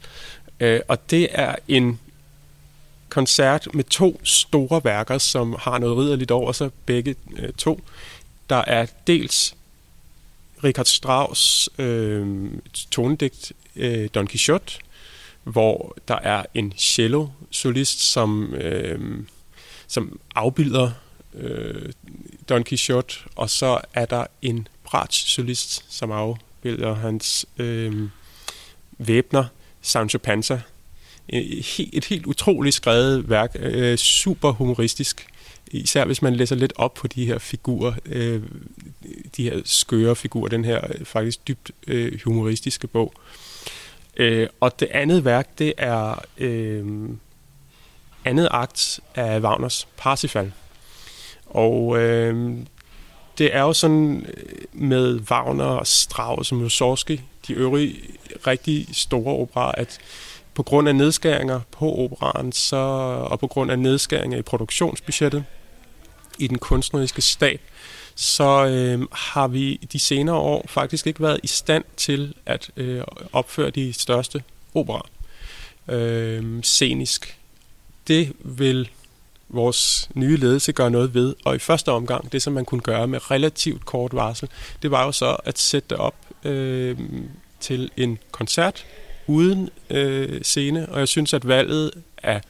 Øh, 0.59 0.79
og 0.87 1.09
det 1.09 1.27
er 1.31 1.55
en 1.67 1.99
koncert 3.09 3.67
med 3.73 3.83
to 3.83 4.19
store 4.23 4.81
værker, 4.83 5.17
som 5.17 5.55
har 5.59 5.77
noget 5.77 5.97
ridderligt 5.97 6.31
over 6.31 6.51
sig, 6.51 6.69
begge 6.85 7.15
øh, 7.37 7.53
to. 7.53 7.81
Der 8.49 8.63
er 8.67 8.85
dels 9.07 9.55
Richard 10.63 10.85
Strauss 10.85 11.69
øh, 11.77 12.49
tonedigt 12.91 13.53
øh, 13.75 14.09
Don 14.15 14.27
Quixote, 14.27 14.77
hvor 15.43 15.97
der 16.07 16.15
er 16.15 16.43
en 16.53 16.73
cello-solist, 16.77 17.99
som, 17.99 18.53
øh, 18.53 18.99
som 19.87 20.19
afbilder 20.35 20.91
øh, 21.33 21.91
Don 22.49 22.63
Quixote, 22.63 23.15
og 23.35 23.49
så 23.49 23.81
er 23.93 24.05
der 24.05 24.25
en 24.41 24.67
bratsch-solist, 24.83 25.85
som 25.89 26.11
afbilder 26.11 26.93
hans 26.93 27.45
øh, 27.57 28.09
væbner, 28.97 29.45
Sancho 29.81 30.19
Panza. 30.19 30.61
Et, 31.29 31.79
et 31.93 32.05
helt 32.05 32.25
utroligt 32.25 32.75
skrevet 32.75 33.29
værk, 33.29 33.55
øh, 33.59 33.97
super 33.97 34.51
humoristisk, 34.51 35.27
især 35.71 36.05
hvis 36.05 36.21
man 36.21 36.35
læser 36.35 36.55
lidt 36.55 36.73
op 36.75 36.93
på 36.93 37.07
de 37.07 37.25
her 37.25 37.37
figurer, 37.39 37.93
øh, 38.05 38.41
de 39.37 39.43
her 39.43 39.61
skøre 39.65 40.15
figurer, 40.15 40.47
den 40.47 40.65
her 40.65 40.81
øh, 40.93 41.05
faktisk 41.05 41.47
dybt 41.47 41.71
øh, 41.87 42.19
humoristiske 42.23 42.87
bog. 42.87 43.13
Øh, 43.15 43.40
Øh, 44.17 44.47
og 44.59 44.79
det 44.79 44.87
andet 44.91 45.25
værk, 45.25 45.59
det 45.59 45.73
er 45.77 46.25
øh, 46.37 47.09
andet 48.25 48.47
akt 48.51 48.99
af 49.15 49.39
Wagners 49.39 49.87
Parsifal. 49.97 50.51
Og 51.45 51.97
øh, 51.99 52.57
det 53.37 53.55
er 53.55 53.61
jo 53.61 53.73
sådan 53.73 54.25
øh, 54.37 54.55
med 54.73 55.19
Wagner 55.31 55.63
og 55.63 55.87
Strauss 55.87 56.51
og 56.51 56.57
Mussorgsky, 56.57 57.19
de 57.47 57.53
øvrige 57.53 57.95
rigtig 58.47 58.87
store 58.93 59.35
operaer, 59.35 59.71
at 59.71 59.99
på 60.53 60.63
grund 60.63 60.87
af 60.87 60.95
nedskæringer 60.95 61.59
på 61.71 61.95
operaen, 61.95 62.51
så, 62.51 62.75
og 63.31 63.39
på 63.39 63.47
grund 63.47 63.71
af 63.71 63.79
nedskæringer 63.79 64.37
i 64.37 64.41
produktionsbudgettet, 64.41 65.43
i 66.39 66.47
den 66.47 66.57
kunstneriske 66.57 67.21
stab, 67.21 67.61
så 68.15 68.65
øh, 68.65 69.07
har 69.11 69.47
vi 69.47 69.75
de 69.91 69.99
senere 69.99 70.35
år 70.35 70.65
faktisk 70.69 71.07
ikke 71.07 71.21
været 71.21 71.39
i 71.43 71.47
stand 71.47 71.83
til 71.97 72.33
at 72.45 72.69
øh, 72.77 73.03
opføre 73.33 73.69
de 73.69 73.93
største 73.93 74.43
operaer 74.73 75.09
øh, 75.87 76.63
scenisk. 76.63 77.37
Det 78.07 78.33
vil 78.39 78.89
vores 79.49 80.09
nye 80.13 80.37
ledelse 80.37 80.71
gøre 80.71 80.91
noget 80.91 81.13
ved, 81.13 81.35
og 81.45 81.55
i 81.55 81.59
første 81.59 81.91
omgang, 81.91 82.31
det 82.31 82.41
som 82.41 82.53
man 82.53 82.65
kunne 82.65 82.81
gøre 82.81 83.07
med 83.07 83.31
relativt 83.31 83.85
kort 83.85 84.13
varsel, 84.13 84.49
det 84.81 84.91
var 84.91 85.05
jo 85.05 85.11
så 85.11 85.37
at 85.45 85.59
sætte 85.59 85.89
det 85.89 85.97
op 85.97 86.15
øh, 86.43 86.97
til 87.59 87.91
en 87.97 88.19
koncert 88.31 88.85
uden 89.27 89.69
øh, 89.89 90.41
scene, 90.41 90.89
og 90.89 90.99
jeg 90.99 91.07
synes, 91.07 91.33
at 91.33 91.47
valget 91.47 91.91
af 92.17 92.41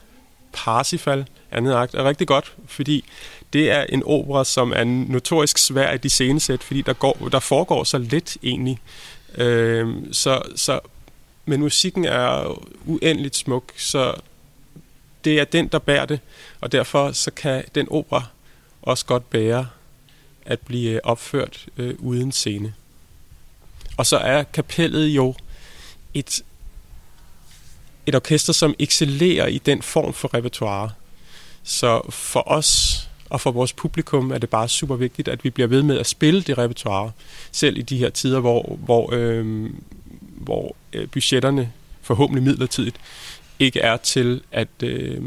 Parsifal, 0.53 1.25
andet 1.51 1.73
akt, 1.73 1.93
er 1.93 2.03
rigtig 2.03 2.27
godt, 2.27 2.53
fordi 2.65 3.05
det 3.53 3.71
er 3.71 3.85
en 3.89 4.03
opera, 4.05 4.45
som 4.45 4.73
er 4.75 4.83
notorisk 4.83 5.57
svær 5.57 5.93
i 5.93 5.97
de 5.97 6.09
scenesæt, 6.09 6.63
fordi 6.63 6.81
der, 6.81 6.93
går, 6.93 7.29
der 7.31 7.39
foregår 7.39 7.83
så 7.83 7.97
lidt 7.97 8.37
egentlig. 8.43 8.79
Øh, 9.35 9.95
så, 10.11 10.41
så, 10.55 10.79
men 11.45 11.59
musikken 11.59 12.05
er 12.05 12.59
uendeligt 12.85 13.35
smuk, 13.35 13.73
så 13.77 14.13
det 15.25 15.39
er 15.39 15.43
den, 15.43 15.67
der 15.67 15.79
bærer 15.79 16.05
det, 16.05 16.19
og 16.61 16.71
derfor 16.71 17.11
så 17.11 17.31
kan 17.31 17.63
den 17.75 17.87
opera 17.89 18.23
også 18.81 19.05
godt 19.05 19.29
bære 19.29 19.67
at 20.45 20.59
blive 20.59 21.05
opført 21.05 21.65
øh, 21.77 21.95
uden 21.99 22.31
scene. 22.31 22.73
Og 23.97 24.05
så 24.05 24.17
er 24.17 24.43
kapellet 24.43 25.07
jo 25.07 25.35
et, 26.13 26.41
et 28.05 28.15
orkester, 28.15 28.53
som 28.53 28.75
excellerer 28.79 29.47
i 29.47 29.57
den 29.57 29.81
form 29.81 30.13
for 30.13 30.33
repertoire. 30.33 30.89
Så 31.63 32.01
for 32.09 32.43
os 32.51 33.09
og 33.31 33.41
for 33.41 33.51
vores 33.51 33.73
publikum 33.73 34.31
er 34.31 34.37
det 34.37 34.49
bare 34.49 34.69
super 34.69 34.95
vigtigt, 34.95 35.27
at 35.27 35.43
vi 35.43 35.49
bliver 35.49 35.67
ved 35.67 35.83
med 35.83 35.97
at 35.97 36.07
spille 36.07 36.41
det 36.41 36.57
repertoire, 36.57 37.11
selv 37.51 37.77
i 37.77 37.81
de 37.81 37.97
her 37.97 38.09
tider, 38.09 38.39
hvor, 38.39 38.77
hvor, 38.85 39.13
øhm, 39.13 39.65
øh, 39.65 39.71
hvor 40.35 40.75
budgetterne 41.11 41.71
forhåbentlig 42.01 42.43
midlertidigt 42.43 42.95
ikke 43.59 43.79
er 43.79 43.97
til 43.97 44.41
at 44.51 44.67
øh, 44.83 45.21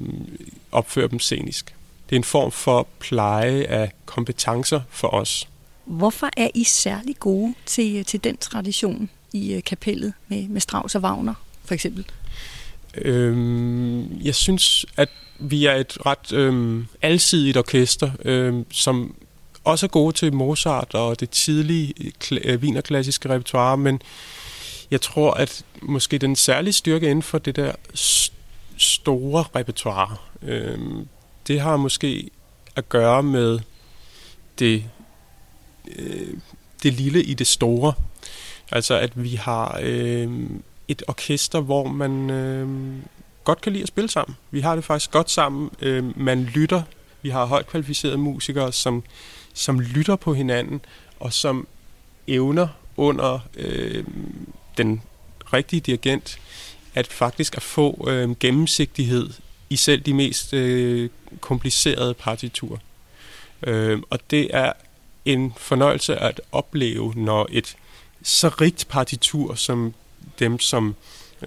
opføre 0.73 1.09
dem 1.09 1.19
scenisk. 1.19 1.75
Det 2.11 2.17
er 2.17 2.21
en 2.21 2.25
form 2.25 2.51
for 2.51 2.87
pleje 2.99 3.63
af 3.63 3.93
kompetencer 4.07 4.81
for 4.91 5.09
os. 5.09 5.49
Hvorfor 5.85 6.31
er 6.37 6.49
I 6.55 6.65
særlig 6.65 7.17
gode 7.21 7.55
til, 7.67 7.97
øh, 7.97 8.05
til 8.05 8.25
den 8.25 8.37
tradition 8.37 9.11
i 9.33 9.53
øh, 9.53 9.63
kapellet 9.63 10.13
med, 10.29 10.49
med 10.49 10.61
Strauss 10.61 10.95
og 10.95 11.03
Wagner, 11.03 11.35
for 11.65 11.75
eksempel? 11.75 12.07
Øhm, 12.97 14.21
jeg 14.21 14.35
synes, 14.35 14.87
at 14.97 15.09
vi 15.39 15.67
er 15.67 15.75
et 15.75 16.07
ret 16.07 16.33
øhm, 16.33 16.87
alsidigt 17.03 17.57
orkester, 17.57 18.11
øhm, 18.25 18.67
som 18.73 19.15
også 19.65 19.87
er 19.87 19.91
gode 19.91 20.17
til 20.17 20.35
Mozart 20.35 20.95
og 20.95 21.21
det 21.21 21.31
tidlige 21.31 22.13
kl- 22.25 22.57
vinerklassiske 22.57 23.29
øh, 23.29 23.35
repertoire, 23.35 23.77
men 23.77 24.03
jeg 24.91 25.01
tror, 25.01 25.31
at 25.33 25.65
måske 25.83 26.19
den 26.19 26.37
særlige 26.37 26.73
styrke 26.73 27.11
inden 27.11 27.23
for 27.23 27.39
det 27.39 27.57
der 27.57 27.73
st- 27.95 28.33
store 28.77 29.45
repertoire, 29.57 30.17
øhm, 30.43 31.09
det 31.47 31.61
har 31.61 31.77
måske 31.77 32.31
at 32.77 32.89
gøre 32.89 33.23
med 33.23 33.59
det, 34.59 34.85
øh, 35.99 36.35
det 36.83 36.93
lille 36.93 37.23
i 37.23 37.35
det 37.35 37.47
store. 37.47 37.93
Altså 38.73 38.99
at 38.99 39.23
vi 39.23 39.35
har 39.35 39.81
øh, 39.83 40.31
et 40.89 41.03
orkester, 41.09 41.61
hvor 41.61 41.89
man 41.89 42.31
øh, 42.31 42.69
godt 43.45 43.61
kan 43.61 43.73
lide 43.73 43.83
at 43.83 43.89
spille 43.89 44.11
sammen. 44.11 44.37
Vi 44.51 44.61
har 44.61 44.75
det 44.75 44.85
faktisk 44.85 45.11
godt 45.11 45.31
sammen. 45.31 45.71
Øh, 45.81 46.21
man 46.21 46.45
lytter. 46.45 46.83
Vi 47.23 47.31
har 47.31 47.45
højt 47.45 47.67
kvalificerede 47.67 48.19
musikere, 48.19 48.73
som, 48.73 49.03
som 49.55 49.81
lytter 49.81 50.17
på 50.17 50.35
hinanden, 50.35 50.81
og 51.21 51.33
som 51.33 51.67
evner 52.27 52.69
under 52.97 53.39
øh, 53.57 54.05
den 54.77 55.03
rigtige 55.53 55.81
dirigent 55.81 56.39
at 56.95 57.07
faktisk 57.07 57.57
at 57.57 57.63
få 57.63 58.09
øh, 58.11 58.37
gennemsigtighed 58.41 59.31
i 59.71 59.77
selv 59.77 60.01
de 60.01 60.15
mest 60.15 60.55
øh, 60.55 61.11
komplicerede 61.41 62.15
partiturer. 62.15 62.79
Øh, 63.63 64.03
og 64.11 64.19
det 64.31 64.51
er 64.51 64.73
en 65.25 65.55
fornøjelse 65.57 66.17
at 66.17 66.41
opleve, 66.53 67.13
når 67.17 67.49
et 67.51 67.77
så 68.23 68.49
rigt 68.49 68.87
partitur, 68.89 69.55
som 69.55 69.95
dem, 70.39 70.59
som 70.59 70.95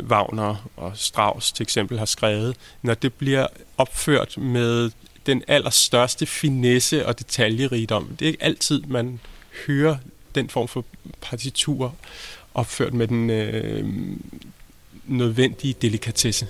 Wagner 0.01 0.69
og 0.75 0.91
Strauss 0.95 1.51
til 1.51 1.63
eksempel 1.63 1.99
har 1.99 2.05
skrevet, 2.05 2.55
når 2.81 2.93
det 2.93 3.13
bliver 3.13 3.47
opført 3.77 4.37
med 4.37 4.91
den 5.25 5.43
allerstørste 5.47 6.25
finesse 6.25 7.05
og 7.05 7.19
detaljerigdom. 7.19 8.15
Det 8.19 8.25
er 8.25 8.29
ikke 8.29 8.43
altid, 8.43 8.81
man 8.81 9.19
hører 9.67 9.97
den 10.35 10.49
form 10.49 10.67
for 10.67 10.85
partitur 11.21 11.95
opført 12.53 12.93
med 12.93 13.07
den 13.07 13.29
øh, 13.29 13.85
nødvendige 15.05 15.75
delikatesse. 15.81 16.47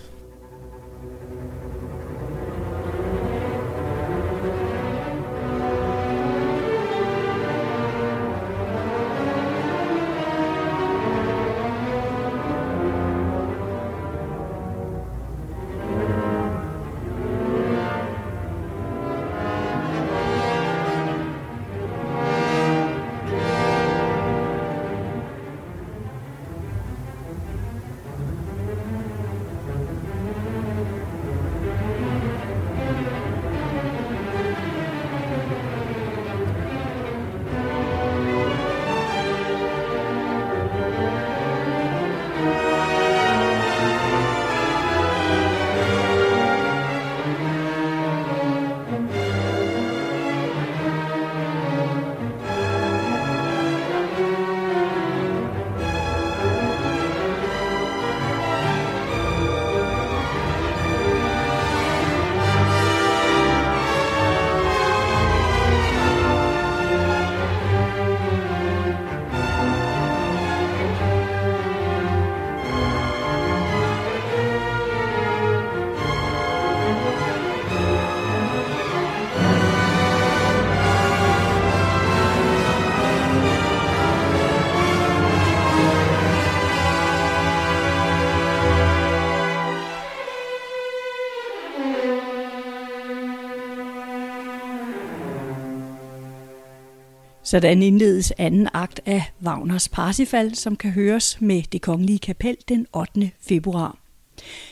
Sådan 97.47 97.83
indledes 97.83 98.33
anden 98.37 98.69
akt 98.73 98.99
af 99.05 99.23
Wagners 99.43 99.89
Parsifal, 99.89 100.55
som 100.55 100.75
kan 100.75 100.91
høres 100.91 101.41
med 101.41 101.63
det 101.71 101.81
kongelige 101.81 102.19
kapel 102.19 102.57
den 102.69 102.87
8. 102.93 103.31
februar. 103.47 103.97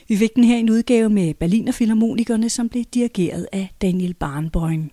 Vi 0.07 0.17
fik 0.17 0.35
den 0.35 0.43
her 0.43 0.57
en 0.57 0.69
udgave 0.69 1.09
med 1.09 1.33
Berliner 1.33 1.71
Philharmonikerne, 1.71 2.49
som 2.49 2.69
blev 2.69 2.83
dirigeret 2.83 3.47
af 3.51 3.73
Daniel 3.81 4.13
Barnbøjen. 4.13 4.91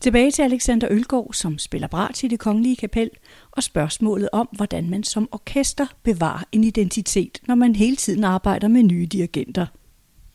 Tilbage 0.00 0.30
til 0.30 0.42
Alexander 0.42 0.88
Ølgaard, 0.90 1.30
som 1.32 1.58
spiller 1.58 1.88
brat 1.88 2.22
i 2.22 2.28
det 2.28 2.38
kongelige 2.38 2.76
kapel, 2.76 3.10
og 3.50 3.62
spørgsmålet 3.62 4.28
om, 4.32 4.48
hvordan 4.52 4.90
man 4.90 5.04
som 5.04 5.28
orkester 5.32 5.86
bevarer 6.02 6.44
en 6.52 6.64
identitet, 6.64 7.38
når 7.46 7.54
man 7.54 7.76
hele 7.76 7.96
tiden 7.96 8.24
arbejder 8.24 8.68
med 8.68 8.82
nye 8.82 9.06
dirigenter. 9.06 9.66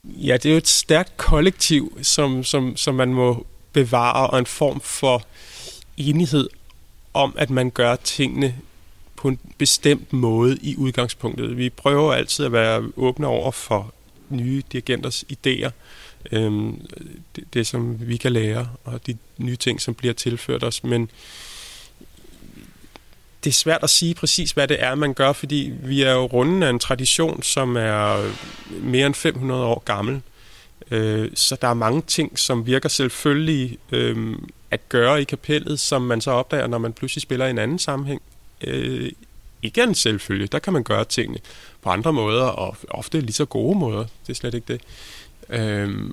Ja, 0.03 0.33
det 0.33 0.45
er 0.45 0.51
jo 0.51 0.57
et 0.57 0.67
stærkt 0.67 1.17
kollektiv, 1.17 1.97
som, 2.01 2.43
som, 2.43 2.77
som 2.77 2.95
man 2.95 3.13
må 3.13 3.45
bevare, 3.73 4.29
og 4.29 4.39
en 4.39 4.45
form 4.45 4.79
for 4.79 5.23
enighed 6.09 6.49
om, 7.13 7.35
at 7.37 7.49
man 7.49 7.69
gør 7.69 7.95
tingene 7.95 8.55
på 9.15 9.27
en 9.27 9.39
bestemt 9.57 10.13
måde 10.13 10.57
i 10.61 10.75
udgangspunktet. 10.77 11.57
Vi 11.57 11.69
prøver 11.69 12.13
altid 12.13 12.45
at 12.45 12.51
være 12.51 12.83
åbne 12.95 13.27
over 13.27 13.51
for 13.51 13.93
nye 14.29 14.63
dirigenters 14.71 15.23
idéer, 15.31 15.69
øhm, 16.31 16.87
det, 17.35 17.43
det 17.53 17.67
som 17.67 18.07
vi 18.07 18.17
kan 18.17 18.31
lære, 18.31 18.69
og 18.83 19.07
de 19.07 19.17
nye 19.37 19.55
ting, 19.55 19.81
som 19.81 19.93
bliver 19.93 20.13
tilført 20.13 20.63
os, 20.63 20.83
men 20.83 21.09
det 23.43 23.49
er 23.49 23.53
svært 23.53 23.83
at 23.83 23.89
sige 23.89 24.15
præcis, 24.15 24.51
hvad 24.51 24.67
det 24.67 24.83
er, 24.83 24.95
man 24.95 25.13
gør, 25.13 25.33
fordi 25.33 25.73
vi 25.83 26.01
er 26.01 26.11
jo 26.11 26.25
runden 26.25 26.63
af 26.63 26.69
en 26.69 26.79
tradition, 26.79 27.43
som 27.43 27.75
er 27.77 28.31
mere 28.69 29.05
end 29.07 29.15
500 29.15 29.63
år 29.63 29.83
gammel. 29.85 30.21
Øh, 30.91 31.29
så 31.35 31.57
der 31.61 31.67
er 31.67 31.73
mange 31.73 32.01
ting, 32.01 32.39
som 32.39 32.65
virker 32.65 32.89
selvfølgelig 32.89 33.77
øh, 33.91 34.35
at 34.71 34.89
gøre 34.89 35.21
i 35.21 35.23
kapellet, 35.23 35.79
som 35.79 36.01
man 36.01 36.21
så 36.21 36.31
opdager, 36.31 36.67
når 36.67 36.77
man 36.77 36.93
pludselig 36.93 37.21
spiller 37.21 37.45
i 37.45 37.49
en 37.49 37.57
anden 37.57 37.79
sammenhæng. 37.79 38.21
Øh, 38.62 39.12
igen 39.62 39.95
selvfølgelig. 39.95 40.51
Der 40.51 40.60
kan 40.60 40.73
man 40.73 40.84
gøre 40.84 41.05
tingene 41.05 41.39
på 41.81 41.89
andre 41.89 42.13
måder, 42.13 42.43
og 42.43 42.77
ofte 42.89 43.21
lige 43.21 43.34
så 43.34 43.45
gode 43.45 43.79
måder. 43.79 44.05
Det 44.27 44.29
er 44.29 44.34
slet 44.34 44.53
ikke 44.53 44.73
det. 44.73 44.81
Øh, 45.49 46.12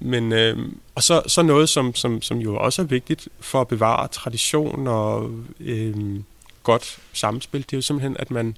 men, 0.00 0.32
øh, 0.32 0.58
og 0.94 1.02
så, 1.02 1.22
så 1.26 1.42
noget, 1.42 1.68
som, 1.68 1.94
som, 1.94 2.22
som 2.22 2.38
jo 2.38 2.56
også 2.56 2.82
er 2.82 2.86
vigtigt 2.86 3.28
for 3.40 3.60
at 3.60 3.68
bevare 3.68 4.08
tradition 4.08 4.86
og 4.86 5.30
øh, 5.60 6.20
godt 6.62 6.98
samspil, 7.12 7.60
det 7.60 7.72
er 7.72 7.76
jo 7.76 7.82
simpelthen, 7.82 8.16
at 8.18 8.30
man 8.30 8.56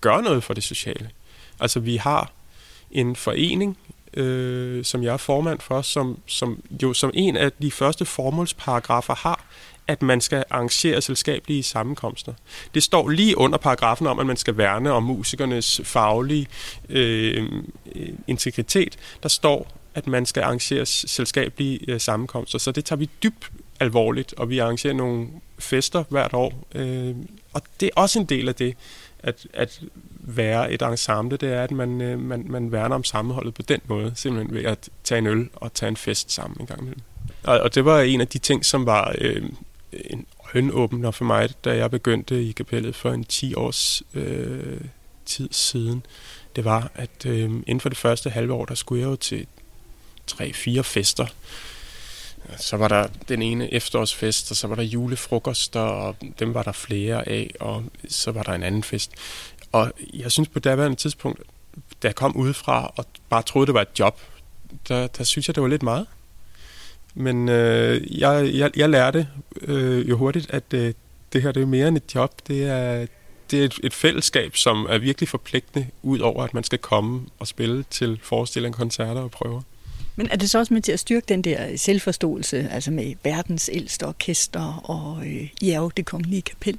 gør 0.00 0.20
noget 0.20 0.44
for 0.44 0.54
det 0.54 0.62
sociale. 0.62 1.10
Altså 1.60 1.80
vi 1.80 1.96
har 1.96 2.32
en 2.90 3.16
forening, 3.16 3.78
øh, 4.14 4.84
som 4.84 5.02
jeg 5.02 5.12
er 5.12 5.16
formand 5.16 5.60
for, 5.60 5.82
som, 5.82 6.18
som 6.26 6.62
jo 6.82 6.92
som 6.92 7.10
en 7.14 7.36
af 7.36 7.52
de 7.52 7.70
første 7.70 8.04
formålsparagrafer 8.04 9.14
har, 9.14 9.44
at 9.88 10.02
man 10.02 10.20
skal 10.20 10.44
arrangere 10.50 11.02
selskabelige 11.02 11.62
sammenkomster. 11.62 12.34
Det 12.74 12.82
står 12.82 13.08
lige 13.08 13.38
under 13.38 13.58
paragrafen 13.58 14.06
om, 14.06 14.18
at 14.18 14.26
man 14.26 14.36
skal 14.36 14.56
værne 14.56 14.92
om 14.92 15.02
musikernes 15.02 15.80
faglige 15.84 16.46
øh, 16.88 17.52
integritet. 18.26 18.98
Der 19.22 19.28
står, 19.28 19.72
at 19.94 20.06
man 20.06 20.26
skal 20.26 20.42
arrangere 20.42 20.86
selskabelige 20.86 21.80
øh, 21.88 22.00
sammenkomster, 22.00 22.58
så 22.58 22.72
det 22.72 22.84
tager 22.84 22.98
vi 22.98 23.10
dybt 23.22 23.50
alvorligt, 23.80 24.34
og 24.36 24.50
vi 24.50 24.58
arrangerer 24.58 24.94
nogle 24.94 25.28
fester 25.58 26.04
hvert 26.08 26.34
år. 26.34 26.66
Øh, 26.74 27.14
og 27.52 27.62
det 27.80 27.86
er 27.86 28.00
også 28.00 28.18
en 28.18 28.24
del 28.24 28.48
af 28.48 28.54
det, 28.54 28.74
at, 29.20 29.46
at 29.52 29.80
være 30.20 30.72
et 30.72 30.82
ensemble, 30.82 31.36
det 31.36 31.52
er, 31.52 31.62
at 31.62 31.70
man, 31.70 32.00
øh, 32.00 32.20
man, 32.20 32.46
man 32.48 32.72
værner 32.72 32.94
om 32.94 33.04
sammenholdet 33.04 33.54
på 33.54 33.62
den 33.62 33.80
måde, 33.86 34.12
simpelthen 34.14 34.54
ved 34.54 34.64
at 34.64 34.88
tage 35.04 35.18
en 35.18 35.26
øl 35.26 35.48
og 35.54 35.74
tage 35.74 35.88
en 35.88 35.96
fest 35.96 36.32
sammen 36.32 36.56
en 36.60 36.66
gang 36.66 36.80
imellem. 36.80 37.02
Og, 37.44 37.60
og 37.60 37.74
det 37.74 37.84
var 37.84 38.00
en 38.00 38.20
af 38.20 38.28
de 38.28 38.38
ting, 38.38 38.64
som 38.64 38.86
var 38.86 39.14
øh, 39.18 39.42
en 39.92 40.26
øjenåbner 40.54 41.10
for 41.10 41.24
mig, 41.24 41.64
da 41.64 41.76
jeg 41.76 41.90
begyndte 41.90 42.42
i 42.42 42.52
kapellet 42.52 42.94
for 42.94 43.10
en 43.10 43.24
10 43.24 43.54
års 43.54 44.02
øh, 44.14 44.80
tid 45.26 45.48
siden. 45.52 46.06
Det 46.56 46.64
var, 46.64 46.90
at 46.94 47.26
øh, 47.26 47.42
inden 47.44 47.80
for 47.80 47.88
det 47.88 47.98
første 47.98 48.30
halve 48.30 48.52
år, 48.52 48.64
der 48.64 48.74
skulle 48.74 49.02
jeg 49.02 49.08
jo 49.08 49.16
til 49.16 49.46
tre-fire 50.26 50.84
fester. 50.84 51.26
Så 52.56 52.76
var 52.76 52.88
der 52.88 53.06
den 53.28 53.42
ene 53.42 53.74
efterårsfest, 53.74 54.50
og 54.50 54.56
så 54.56 54.66
var 54.66 54.74
der 54.74 54.82
julefrokoster, 54.82 55.80
og 55.80 56.16
dem 56.38 56.54
var 56.54 56.62
der 56.62 56.72
flere 56.72 57.28
af, 57.28 57.50
og 57.60 57.84
så 58.08 58.32
var 58.32 58.42
der 58.42 58.52
en 58.52 58.62
anden 58.62 58.82
fest. 58.82 59.12
Og 59.72 59.92
jeg 60.14 60.32
synes 60.32 60.48
på 60.48 60.58
daværende 60.58 60.96
tidspunkt, 60.96 61.42
da 62.02 62.08
jeg 62.08 62.14
kom 62.14 62.36
udefra 62.36 62.92
og 62.96 63.04
bare 63.28 63.42
troede, 63.42 63.66
det 63.66 63.74
var 63.74 63.82
et 63.82 63.98
job, 63.98 64.20
der, 64.88 65.06
der 65.06 65.24
synes 65.24 65.48
jeg, 65.48 65.54
det 65.54 65.62
var 65.62 65.68
lidt 65.68 65.82
meget. 65.82 66.06
Men 67.14 67.48
øh, 67.48 68.20
jeg, 68.20 68.50
jeg, 68.54 68.70
jeg 68.76 68.88
lærte 68.88 69.28
øh, 69.60 70.08
jo 70.08 70.16
hurtigt, 70.16 70.50
at 70.50 70.64
øh, 70.74 70.94
det 71.32 71.42
her 71.42 71.52
det 71.52 71.62
er 71.62 71.66
mere 71.66 71.88
end 71.88 71.96
et 71.96 72.14
job. 72.14 72.34
Det 72.48 72.64
er, 72.64 73.06
det 73.50 73.60
er 73.60 73.64
et, 73.64 73.80
et 73.84 73.94
fællesskab, 73.94 74.56
som 74.56 74.86
er 74.90 74.98
virkelig 74.98 75.28
forpligtende, 75.28 75.86
ud 76.02 76.18
over 76.18 76.44
at 76.44 76.54
man 76.54 76.64
skal 76.64 76.78
komme 76.78 77.26
og 77.38 77.46
spille 77.46 77.84
til 77.90 78.20
forestillinger, 78.22 78.78
koncerter 78.78 79.20
og 79.20 79.30
prøver. 79.30 79.62
Men 80.18 80.28
er 80.30 80.36
det 80.36 80.50
så 80.50 80.58
også 80.58 80.74
med 80.74 80.82
til 80.82 80.92
at 80.92 81.00
styrke 81.00 81.24
den 81.28 81.42
der 81.42 81.76
selvforståelse, 81.76 82.68
altså 82.70 82.90
med 82.90 83.14
verdens 83.24 83.70
ældste 83.72 84.06
orkester 84.06 84.80
og 84.84 85.26
øh, 85.26 85.48
I 85.60 85.70
er 85.70 85.78
jo 85.78 85.90
det 85.96 86.06
kongelige 86.06 86.42
kapel? 86.42 86.78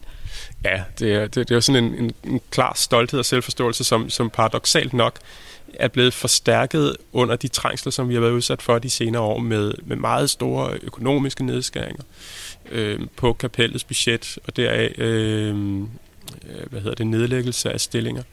Ja, 0.64 0.84
det 1.00 1.14
er, 1.14 1.22
det, 1.22 1.36
det 1.36 1.52
er 1.52 1.56
jo 1.56 1.62
sådan 1.62 1.84
en, 1.84 1.96
en, 1.96 2.14
en 2.24 2.42
klar 2.52 2.74
stolthed 2.76 3.20
og 3.20 3.26
selvforståelse, 3.26 3.84
som, 3.84 4.10
som 4.10 4.30
paradoxalt 4.30 4.94
nok 4.94 5.20
er 5.74 5.88
blevet 5.88 6.14
forstærket 6.14 6.98
under 7.14 7.36
de 7.36 7.48
trængsler, 7.48 7.92
som 7.92 8.10
vi 8.10 8.14
har 8.14 8.22
været 8.22 8.32
udsat 8.32 8.62
for 8.62 8.80
de 8.80 8.90
senere 8.90 9.22
år 9.22 9.40
med, 9.40 9.74
med 9.84 9.96
meget 9.96 10.30
store 10.30 10.78
økonomiske 10.82 11.46
nedskæringer 11.46 12.04
øh, 12.72 13.00
på 13.16 13.34
kapellets 13.34 13.84
budget, 13.84 14.38
og 14.48 14.56
deraf 14.56 14.94
øh, 14.98 15.48
øh 15.50 15.56
hvad 16.70 16.82
hedder 16.82 16.96
det, 16.96 17.08
nedlæggelse 17.08 17.72
af 17.72 17.82
stillinger. 17.82 18.24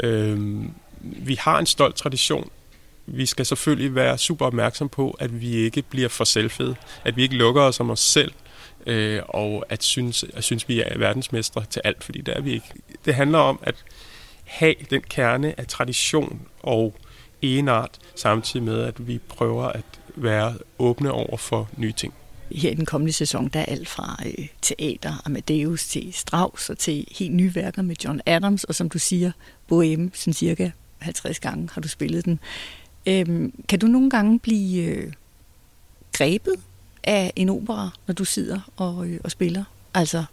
Øh, 0.00 0.38
vi 1.00 1.34
har 1.34 1.58
en 1.58 1.66
stolt 1.66 1.96
tradition 1.96 2.50
vi 3.06 3.26
skal 3.26 3.46
selvfølgelig 3.46 3.94
være 3.94 4.18
super 4.18 4.46
opmærksom 4.46 4.88
på, 4.88 5.10
at 5.10 5.40
vi 5.40 5.54
ikke 5.54 5.82
bliver 5.82 6.08
for 6.08 6.24
selvfede, 6.24 6.76
at 7.04 7.16
vi 7.16 7.22
ikke 7.22 7.34
lukker 7.36 7.62
os 7.62 7.80
om 7.80 7.90
os 7.90 8.00
selv, 8.00 8.32
øh, 8.86 9.20
og 9.28 9.64
at 9.68 9.82
synes, 9.82 10.24
at 10.34 10.44
synes, 10.44 10.68
vi 10.68 10.80
er 10.80 10.98
verdensmestre 10.98 11.64
til 11.70 11.82
alt, 11.84 12.04
fordi 12.04 12.20
det 12.20 12.36
er 12.36 12.40
vi 12.40 12.52
ikke. 12.52 12.66
Det 13.04 13.14
handler 13.14 13.38
om 13.38 13.60
at 13.62 13.84
have 14.44 14.74
den 14.90 15.00
kerne 15.00 15.60
af 15.60 15.66
tradition 15.66 16.40
og 16.62 16.94
enart, 17.42 17.98
samtidig 18.14 18.62
med, 18.62 18.82
at 18.82 19.08
vi 19.08 19.18
prøver 19.18 19.64
at 19.64 19.84
være 20.16 20.54
åbne 20.78 21.12
over 21.12 21.36
for 21.36 21.68
nye 21.76 21.92
ting. 21.92 22.14
Her 22.54 22.70
i 22.70 22.74
den 22.74 22.86
kommende 22.86 23.12
sæson, 23.12 23.48
der 23.48 23.60
er 23.60 23.64
alt 23.64 23.88
fra 23.88 24.22
øh, 24.26 24.46
teater, 24.62 25.22
Amadeus 25.24 25.86
til 25.86 26.12
Strauss 26.12 26.70
og 26.70 26.78
til 26.78 27.06
helt 27.18 27.34
nye 27.34 27.54
værker 27.54 27.82
med 27.82 27.96
John 28.04 28.20
Adams, 28.26 28.64
og 28.64 28.74
som 28.74 28.88
du 28.88 28.98
siger, 28.98 29.32
Bohème, 29.72 30.10
sådan 30.14 30.32
cirka 30.32 30.70
50 30.98 31.40
gange 31.40 31.68
har 31.72 31.80
du 31.80 31.88
spillet 31.88 32.24
den. 32.24 32.40
Øhm, 33.06 33.52
kan 33.68 33.78
du 33.78 33.86
nogle 33.86 34.10
gange 34.10 34.38
blive 34.38 34.82
øh, 34.82 35.12
grebet 36.12 36.54
af 37.04 37.32
en 37.36 37.48
opera, 37.48 37.90
når 38.06 38.14
du 38.14 38.24
sidder 38.24 38.60
og, 38.76 39.06
øh, 39.06 39.20
og 39.24 39.30
spiller? 39.30 39.64
Altså, 39.94 40.24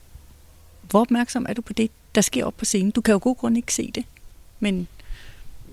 hvor 0.90 1.02
opmærksom 1.02 1.46
er 1.50 1.54
du 1.54 1.62
på 1.62 1.74
det, 1.74 1.92
der 2.16 2.22
sker 2.22 2.46
op 2.46 2.58
på 2.58 2.66
scenen? 2.66 2.92
Du 2.92 3.02
kan 3.02 3.12
jo 3.12 3.20
god 3.24 3.36
grund 3.36 3.58
ikke 3.58 3.74
se 3.74 3.92
det, 3.96 4.06
men 4.60 4.88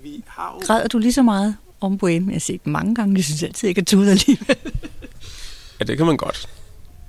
vi 0.03 0.23
har 0.27 0.53
jo... 0.53 0.65
græder 0.65 0.87
du 0.87 0.97
lige 0.97 1.13
så 1.13 1.21
meget 1.23 1.57
om 1.81 1.99
Bohème? 2.03 2.07
Jeg 2.07 2.31
har 2.31 2.39
set 2.39 2.67
mange 2.67 2.95
gange, 2.95 3.15
jeg 3.15 3.23
synes 3.23 3.43
altid, 3.43 3.67
jeg 3.67 3.75
kan 3.75 3.85
tude 3.85 4.11
alligevel. 4.11 4.57
ja, 5.79 5.85
det 5.85 5.97
kan 5.97 6.05
man 6.05 6.17
godt. 6.17 6.49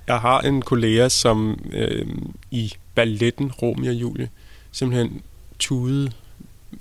Jeg 0.07 0.19
har 0.19 0.39
en 0.41 0.61
kollega, 0.61 1.09
som 1.09 1.59
øh, 1.73 2.07
i 2.51 2.73
balletten 2.95 3.51
Romeo 3.51 3.89
og 3.89 3.95
Julie 3.95 4.29
simpelthen 4.71 5.21
tudede 5.59 6.11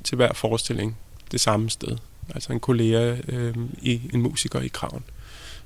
til 0.04 0.16
hver 0.16 0.32
forestilling 0.32 0.96
det 1.32 1.40
samme 1.40 1.70
sted 1.70 1.96
altså 2.34 2.52
en 2.52 2.60
kollega, 2.60 3.16
øh, 3.28 3.54
i, 3.82 4.00
en 4.14 4.22
musiker 4.22 4.60
i 4.60 4.68
kraven. 4.68 5.04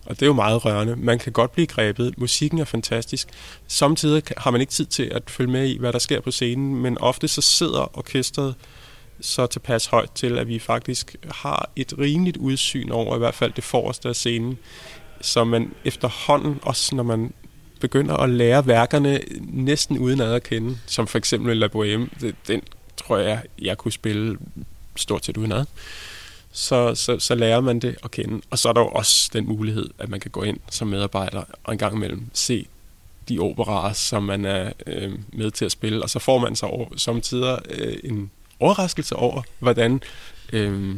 Og 0.07 0.15
det 0.15 0.23
er 0.23 0.27
jo 0.27 0.33
meget 0.33 0.65
rørende. 0.65 0.97
Man 0.97 1.19
kan 1.19 1.33
godt 1.33 1.53
blive 1.53 1.67
grebet. 1.67 2.19
Musikken 2.19 2.59
er 2.59 2.65
fantastisk. 2.65 3.29
Samtidig 3.67 4.23
har 4.37 4.51
man 4.51 4.61
ikke 4.61 4.71
tid 4.71 4.87
til 4.87 5.03
at 5.03 5.23
følge 5.31 5.51
med 5.51 5.69
i, 5.69 5.79
hvad 5.79 5.93
der 5.93 5.99
sker 5.99 6.21
på 6.21 6.31
scenen, 6.31 6.75
men 6.75 6.99
ofte 6.99 7.29
så 7.29 7.41
sidder 7.41 7.99
orkestret 7.99 8.55
så 9.21 9.47
tilpas 9.47 9.87
højt 9.87 10.11
til, 10.11 10.39
at 10.39 10.49
vi 10.49 10.59
faktisk 10.59 11.17
har 11.31 11.71
et 11.77 11.95
rimeligt 11.99 12.37
udsyn 12.37 12.91
over 12.91 13.17
i 13.17 13.19
hvert 13.19 13.35
fald 13.35 13.53
det 13.53 13.65
forreste 13.65 14.09
af 14.09 14.17
scenen, 14.17 14.59
så 15.21 15.45
man 15.45 15.75
efterhånden, 15.85 16.59
også 16.63 16.95
når 16.97 17.03
man 17.03 17.33
begynder 17.81 18.17
at 18.17 18.31
lære 18.31 18.67
værkerne 18.67 19.21
næsten 19.41 19.99
uden 19.99 20.21
at 20.21 20.43
kende, 20.43 20.79
som 20.87 21.07
for 21.07 21.19
eksempel 21.19 21.57
La 21.57 21.67
Bohème, 21.67 22.31
den 22.47 22.63
tror 22.97 23.17
jeg, 23.17 23.43
jeg 23.59 23.79
kunne 23.79 23.93
spille 23.93 24.39
stort 24.97 25.25
set 25.25 25.37
uden 25.37 25.53
ad 25.53 25.65
så, 26.53 26.95
så, 26.95 27.19
så 27.19 27.35
lærer 27.35 27.61
man 27.61 27.79
det 27.79 27.97
at 28.05 28.11
kende. 28.11 28.43
Og 28.51 28.59
så 28.59 28.69
er 28.69 28.73
der 28.73 28.81
jo 28.81 28.89
også 28.89 29.31
den 29.33 29.47
mulighed, 29.47 29.91
at 29.99 30.09
man 30.09 30.21
kan 30.21 30.31
gå 30.31 30.43
ind 30.43 30.59
som 30.71 30.89
medarbejder 30.89 31.43
og 31.65 31.73
en 31.73 31.79
gang 31.79 31.97
imellem 31.97 32.23
se 32.33 32.67
de 33.29 33.39
operaer, 33.39 33.93
som 33.93 34.23
man 34.23 34.45
er 34.45 34.73
øh, 34.87 35.13
med 35.33 35.51
til 35.51 35.65
at 35.65 35.73
spille, 35.73 36.03
og 36.03 36.11
så 36.11 36.19
får 36.19 36.39
man 36.39 36.57
så 36.57 36.67
over, 36.67 36.87
samtidig 36.97 37.59
øh, 37.71 37.97
en 38.05 38.31
overraskelse 38.61 39.17
over, 39.17 39.43
hvordan 39.59 40.03
øh, 40.53 40.97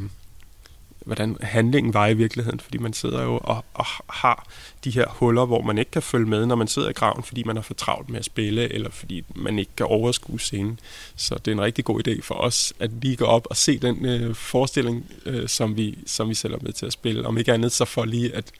hvordan 1.04 1.36
handlingen 1.40 1.94
var 1.94 2.06
i 2.06 2.14
virkeligheden, 2.14 2.60
fordi 2.60 2.78
man 2.78 2.92
sidder 2.92 3.22
jo 3.22 3.38
og, 3.42 3.64
og 3.74 3.84
har 4.08 4.46
de 4.84 4.90
her 4.90 5.06
huller, 5.08 5.46
hvor 5.46 5.62
man 5.62 5.78
ikke 5.78 5.90
kan 5.90 6.02
følge 6.02 6.26
med, 6.26 6.46
når 6.46 6.56
man 6.56 6.68
sidder 6.68 6.88
i 6.88 6.92
graven, 6.92 7.22
fordi 7.22 7.42
man 7.42 7.56
er 7.56 7.60
for 7.62 7.74
travlt 7.74 8.10
med 8.10 8.18
at 8.18 8.24
spille, 8.24 8.72
eller 8.72 8.90
fordi 8.90 9.24
man 9.34 9.58
ikke 9.58 9.70
kan 9.76 9.86
overskue 9.86 10.40
scenen. 10.40 10.80
Så 11.16 11.34
det 11.34 11.48
er 11.48 11.52
en 11.52 11.60
rigtig 11.60 11.84
god 11.84 12.08
idé 12.08 12.22
for 12.22 12.34
os, 12.34 12.72
at 12.80 12.90
lige 13.02 13.16
gå 13.16 13.24
op 13.24 13.46
og 13.50 13.56
se 13.56 13.78
den 13.78 14.06
øh, 14.06 14.34
forestilling, 14.34 15.06
øh, 15.26 15.48
som, 15.48 15.76
vi, 15.76 15.98
som 16.06 16.28
vi 16.28 16.34
selv 16.34 16.54
er 16.54 16.58
med 16.62 16.72
til 16.72 16.86
at 16.86 16.92
spille. 16.92 17.26
Om 17.26 17.38
ikke 17.38 17.52
andet, 17.52 17.72
så 17.72 17.84
for 17.84 18.04
lige 18.04 18.34
at 18.34 18.52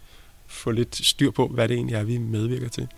få 0.47 0.71
lidt 0.71 1.07
styr 1.07 1.31
på, 1.31 1.47
hvad 1.47 1.69
det 1.69 1.75
egentlig 1.75 1.97
er, 1.97 2.05
vi 2.05 2.19
medvirker 2.19 2.69
til. 2.69 2.89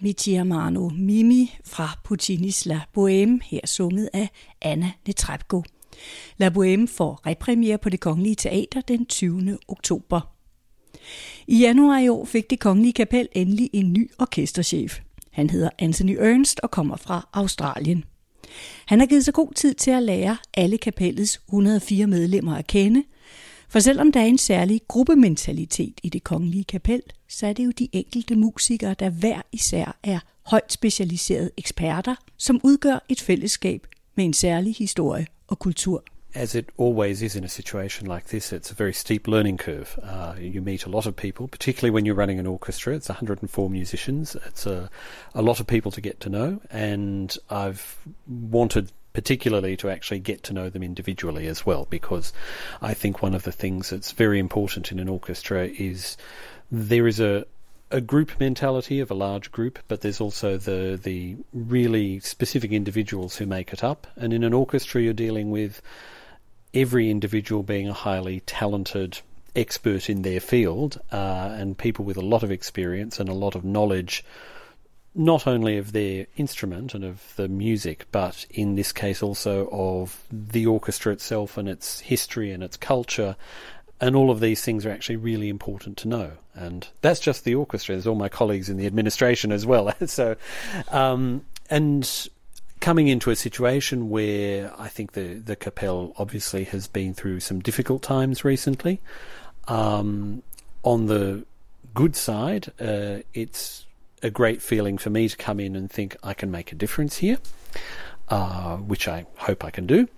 Si 0.00 0.42
mi 0.42 0.54
Mimi 0.92 1.54
fra 1.64 1.98
Puccinis 2.04 2.66
La 2.66 2.80
Bohème, 2.98 3.38
her 3.44 3.60
sunget 3.66 4.08
af 4.12 4.28
Anna 4.62 4.92
Netrebko. 5.06 5.64
La 6.38 6.48
Bohème 6.48 6.86
får 6.86 7.26
repremiere 7.26 7.78
på 7.78 7.88
det 7.88 8.00
Kongelige 8.00 8.34
Teater 8.34 8.80
den 8.80 9.06
20. 9.06 9.58
oktober. 9.68 10.20
I 11.46 11.58
januar 11.58 11.98
i 11.98 12.08
år 12.08 12.24
fik 12.24 12.50
det 12.50 12.60
Kongelige 12.60 12.92
Kapel 12.92 13.28
endelig 13.32 13.70
en 13.72 13.92
ny 13.92 14.10
orkesterchef. 14.18 15.00
Han 15.30 15.50
hedder 15.50 15.70
Anthony 15.78 16.16
Ernst 16.20 16.60
og 16.60 16.70
kommer 16.70 16.96
fra 16.96 17.28
Australien. 17.32 18.04
Han 18.86 19.00
har 19.00 19.06
givet 19.06 19.24
sig 19.24 19.34
god 19.34 19.54
tid 19.54 19.74
til 19.74 19.90
at 19.90 20.02
lære 20.02 20.36
alle 20.54 20.78
kapellets 20.78 21.40
104 21.48 22.06
medlemmer 22.06 22.56
at 22.56 22.66
kende, 22.66 23.04
for 23.70 23.80
selvom 23.80 24.12
der 24.12 24.20
er 24.20 24.24
en 24.24 24.38
særlig 24.38 24.80
gruppementalitet 24.88 26.00
i 26.02 26.08
det 26.08 26.24
kongelige 26.24 26.64
kapel, 26.64 27.02
så 27.28 27.46
er 27.46 27.52
det 27.52 27.64
jo 27.64 27.70
de 27.70 27.88
enkelte 27.92 28.36
musikere, 28.36 28.94
der 28.94 29.10
hver 29.10 29.42
især 29.52 29.98
er 30.02 30.20
højt 30.46 30.72
specialiserede 30.72 31.50
eksperter, 31.56 32.14
som 32.36 32.60
udgør 32.64 33.04
et 33.08 33.20
fællesskab 33.20 33.86
med 34.14 34.24
en 34.24 34.32
særlig 34.32 34.74
historie 34.74 35.26
og 35.48 35.58
kultur. 35.58 36.04
as 36.34 36.54
it 36.54 36.70
always 36.78 37.22
is 37.22 37.34
in 37.34 37.44
a 37.44 37.48
situation 37.48 38.06
like 38.06 38.28
this, 38.28 38.52
it's 38.52 38.70
a 38.70 38.74
very 38.74 38.92
steep 38.92 39.26
learning 39.26 39.58
curve. 39.58 39.98
Uh, 40.02 40.34
you 40.38 40.62
meet 40.62 40.86
a 40.86 40.88
lot 40.88 41.06
of 41.06 41.16
people, 41.16 41.48
particularly 41.48 41.90
when 41.90 42.06
you're 42.06 42.14
running 42.14 42.38
an 42.38 42.46
orchestra. 42.46 42.94
It's 42.94 43.08
104 43.08 43.70
musicians. 43.70 44.36
It's 44.46 44.66
a, 44.66 44.88
a 45.34 45.42
lot 45.42 45.60
of 45.60 45.66
people 45.66 45.90
to 45.92 46.00
get 46.00 46.20
to 46.20 46.28
know, 46.28 46.60
and 46.70 47.36
I've 47.50 47.96
wanted 48.26 48.92
particularly 49.12 49.76
to 49.76 49.90
actually 49.90 50.20
get 50.20 50.42
to 50.44 50.52
know 50.52 50.70
them 50.70 50.82
individually 50.82 51.46
as 51.46 51.66
well, 51.66 51.86
because 51.90 52.32
I 52.80 52.94
think 52.94 53.22
one 53.22 53.34
of 53.34 53.42
the 53.42 53.52
things 53.52 53.90
that's 53.90 54.12
very 54.12 54.38
important 54.38 54.92
in 54.92 54.98
an 54.98 55.08
orchestra 55.08 55.66
is 55.66 56.16
there 56.70 57.06
is 57.06 57.20
a 57.20 57.46
a 57.92 58.00
group 58.00 58.38
mentality 58.38 59.00
of 59.00 59.10
a 59.10 59.14
large 59.14 59.50
group, 59.50 59.80
but 59.88 60.00
there's 60.00 60.20
also 60.20 60.56
the 60.56 60.98
the 61.02 61.36
really 61.52 62.20
specific 62.20 62.70
individuals 62.70 63.36
who 63.36 63.46
make 63.46 63.72
it 63.72 63.82
up. 63.82 64.06
And 64.16 64.32
in 64.32 64.44
an 64.44 64.54
orchestra, 64.54 65.02
you're 65.02 65.12
dealing 65.12 65.50
with 65.50 65.82
every 66.72 67.10
individual 67.10 67.62
being 67.64 67.88
a 67.88 67.92
highly 67.92 68.40
talented 68.40 69.20
expert 69.56 70.08
in 70.08 70.22
their 70.22 70.38
field 70.38 71.00
uh, 71.10 71.50
and 71.58 71.76
people 71.76 72.04
with 72.04 72.16
a 72.16 72.20
lot 72.20 72.44
of 72.44 72.52
experience 72.52 73.18
and 73.18 73.28
a 73.28 73.34
lot 73.34 73.56
of 73.56 73.64
knowledge 73.64 74.24
not 75.14 75.46
only 75.46 75.76
of 75.76 75.92
their 75.92 76.26
instrument 76.36 76.94
and 76.94 77.04
of 77.04 77.34
the 77.36 77.48
music, 77.48 78.06
but 78.12 78.46
in 78.50 78.76
this 78.76 78.92
case 78.92 79.22
also 79.22 79.68
of 79.72 80.22
the 80.30 80.66
orchestra 80.66 81.12
itself 81.12 81.56
and 81.56 81.68
its 81.68 82.00
history 82.00 82.52
and 82.52 82.62
its 82.62 82.76
culture. 82.76 83.36
And 84.00 84.16
all 84.16 84.30
of 84.30 84.40
these 84.40 84.64
things 84.64 84.86
are 84.86 84.90
actually 84.90 85.16
really 85.16 85.48
important 85.48 85.96
to 85.98 86.08
know. 86.08 86.32
And 86.54 86.86
that's 87.00 87.20
just 87.20 87.44
the 87.44 87.54
orchestra. 87.54 87.94
There's 87.94 88.06
all 88.06 88.14
my 88.14 88.28
colleagues 88.28 88.68
in 88.68 88.76
the 88.76 88.86
administration 88.86 89.52
as 89.52 89.66
well. 89.66 89.92
so, 90.06 90.36
um, 90.88 91.44
and 91.68 92.28
coming 92.80 93.08
into 93.08 93.30
a 93.30 93.36
situation 93.36 94.08
where 94.08 94.72
I 94.78 94.88
think 94.88 95.12
the 95.12 95.34
the 95.34 95.54
Capel 95.54 96.14
obviously 96.16 96.64
has 96.64 96.88
been 96.88 97.14
through 97.14 97.40
some 97.40 97.60
difficult 97.60 98.02
times 98.02 98.44
recently. 98.44 99.00
Um, 99.68 100.42
on 100.82 101.06
the 101.06 101.44
good 101.94 102.16
side, 102.16 102.72
uh, 102.80 103.18
it's 103.34 103.86
a 104.22 104.30
great 104.30 104.62
feeling 104.62 104.98
for 104.98 105.10
me 105.10 105.28
to 105.28 105.36
come 105.36 105.60
in 105.60 105.76
and 105.76 105.90
think 105.90 106.16
I 106.22 106.34
can 106.34 106.50
make 106.50 106.72
a 106.72 106.74
difference 106.74 107.18
here, 107.18 107.38
uh, 108.28 108.76
which 108.76 109.08
I 109.08 109.26
hope 109.36 109.64
I 109.64 109.70
can 109.70 109.86
do. 109.86 110.08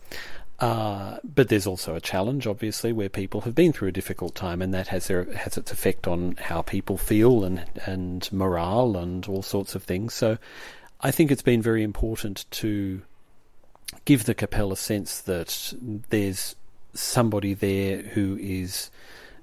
Uh, 0.58 1.18
but 1.24 1.48
there's 1.48 1.66
also 1.66 1.96
a 1.96 2.00
challenge, 2.00 2.46
obviously, 2.46 2.92
where 2.92 3.08
people 3.08 3.40
have 3.40 3.54
been 3.54 3.72
through 3.72 3.88
a 3.88 3.92
difficult 3.92 4.34
time, 4.34 4.62
and 4.62 4.72
that 4.72 4.88
has 4.88 5.08
their, 5.08 5.24
has 5.34 5.56
its 5.56 5.72
effect 5.72 6.06
on 6.06 6.36
how 6.36 6.62
people 6.62 6.96
feel 6.96 7.42
and 7.44 7.64
and 7.84 8.32
morale 8.32 8.96
and 8.96 9.26
all 9.26 9.42
sorts 9.42 9.74
of 9.74 9.82
things. 9.82 10.14
So 10.14 10.38
I 11.00 11.10
think 11.10 11.32
it's 11.32 11.42
been 11.42 11.62
very 11.62 11.82
important 11.82 12.44
to 12.52 13.02
give 14.04 14.24
the 14.24 14.34
Capella 14.34 14.76
sense 14.76 15.20
that 15.22 15.74
there's 16.10 16.54
somebody 16.94 17.54
there 17.54 18.02
who 18.02 18.38
is 18.40 18.90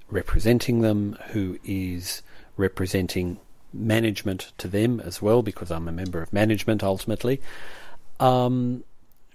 representing 0.09 0.79
them, 0.79 1.17
who 1.31 1.59
is 1.65 2.21
representing 2.55 3.39
management 3.73 4.51
to 4.57 4.67
them 4.67 4.99
as 4.99 5.21
well, 5.21 5.41
because 5.41 5.71
I'm 5.71 5.87
a 5.87 5.91
member 5.91 6.21
of 6.21 6.33
management 6.33 6.83
ultimately. 6.83 7.41
Um, 8.19 8.83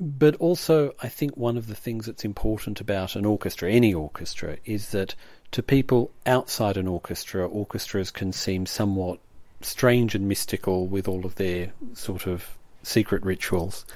but 0.01 0.35
also, 0.37 0.95
I 1.03 1.09
think 1.09 1.37
one 1.37 1.57
of 1.57 1.69
the 1.69 1.75
things 1.75 2.07
that's 2.07 2.25
important 2.25 2.81
about 2.81 3.15
an 3.15 3.25
orchestra, 3.25 3.71
any 3.71 3.95
orchestra, 3.95 4.57
is 4.65 4.91
that 4.91 5.15
to 5.53 5.63
people 5.63 6.11
outside 6.27 6.77
an 6.77 6.89
orchestra, 6.89 7.47
orchestras 7.47 8.11
can 8.11 8.33
seem 8.33 8.67
somewhat 8.67 9.21
strange 9.61 10.15
and 10.15 10.29
mystical 10.29 10.87
with 10.87 11.07
all 11.07 11.25
of 11.25 11.37
their 11.37 11.73
sort 11.95 12.27
of 12.27 12.59
secret 12.83 13.25
rituals. 13.25 13.87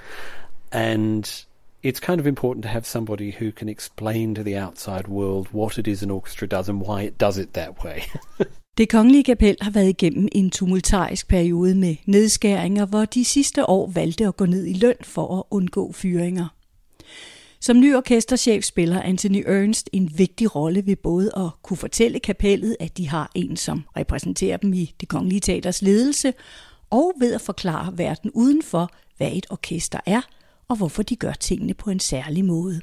And 0.70 1.45
it's 1.82 2.01
kind 2.01 2.20
of 2.20 2.26
important 2.26 2.62
to 2.62 2.68
have 2.68 2.86
somebody 2.86 3.32
who 3.32 3.53
can 3.53 3.68
explain 3.68 4.34
to 4.34 4.43
the 4.43 4.57
outside 4.57 5.09
world 5.09 5.49
what 5.53 5.78
it 5.78 5.89
is 5.89 6.03
an 6.03 6.11
orchestra 6.11 6.49
does 6.49 6.68
and 6.68 6.80
why 6.80 7.03
it 7.03 7.18
does 7.18 7.39
it 7.39 7.53
that 7.55 7.82
way. 7.82 8.07
Det 8.79 8.89
kongelige 8.89 9.24
kapel 9.24 9.57
har 9.61 9.70
været 9.70 9.89
igennem 9.89 10.29
en 10.33 10.51
tumultarisk 10.51 11.29
periode 11.29 11.74
med 11.74 11.97
nedskæringer, 12.07 12.87
hvor 12.87 13.05
de 13.05 13.24
sidste 13.24 13.68
år 13.68 13.91
valgte 13.91 14.26
at 14.26 14.37
gå 14.37 14.47
ned 14.47 14.66
i 14.66 14.72
løn 14.72 14.95
for 15.03 15.39
at 15.39 15.45
undgå 15.51 15.93
fyringer. 15.93 16.49
Som 17.61 17.81
ny 17.81 17.95
orkesterchef 17.95 18.64
spiller 18.64 19.03
Anthony 19.03 19.45
Ernst 19.47 19.91
en 19.93 20.18
vigtig 20.18 20.55
rolle 20.55 20.87
ved 20.87 20.97
både 20.97 21.31
at 21.37 21.62
kunne 21.62 21.76
fortælle 21.76 22.20
kapellet, 22.20 22.76
at 22.81 22.97
de 22.97 23.09
har 23.09 23.31
en, 23.35 23.57
som 23.57 23.85
repræsenterer 23.97 24.57
dem 24.57 24.72
i 24.72 24.95
det 25.01 25.09
kongelige 25.09 25.41
teaters 25.41 25.83
ledelse, 25.83 26.35
og 26.91 27.12
ved 27.20 27.35
at 27.35 27.41
forklare 27.41 27.99
verden 27.99 28.31
udenfor, 28.35 28.91
hvad 29.16 29.33
et 29.33 29.47
orkester 29.51 30.01
er, 30.07 30.20
og 30.68 30.76
hvorfor 30.76 31.03
de 31.03 31.16
gør 31.16 31.33
tingene 31.33 31.74
på 31.74 31.91
en 31.91 32.01
særlig 32.01 32.45
måde. 32.45 32.81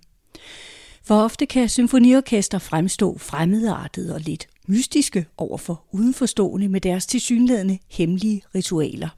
For 1.03 1.15
ofte 1.15 1.45
kan 1.45 1.69
symfoniorkester 1.69 2.59
fremstå 2.59 3.17
fremmedartede 3.17 4.13
og 4.13 4.21
lidt 4.21 4.47
mystiske 4.67 5.25
overfor 5.37 5.83
udenforstående 5.91 6.67
med 6.69 6.81
deres 6.81 7.05
tilsyneladende 7.05 7.77
hemmelige 7.87 8.41
ritualer. 8.55 9.09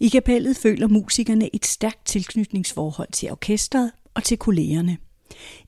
I 0.00 0.08
kapellet 0.08 0.56
føler 0.56 0.88
musikerne 0.88 1.54
et 1.54 1.66
stærkt 1.66 2.06
tilknytningsforhold 2.06 3.12
til 3.12 3.30
orkestret 3.30 3.92
og 4.14 4.24
til 4.24 4.36
kollegerne. 4.36 4.98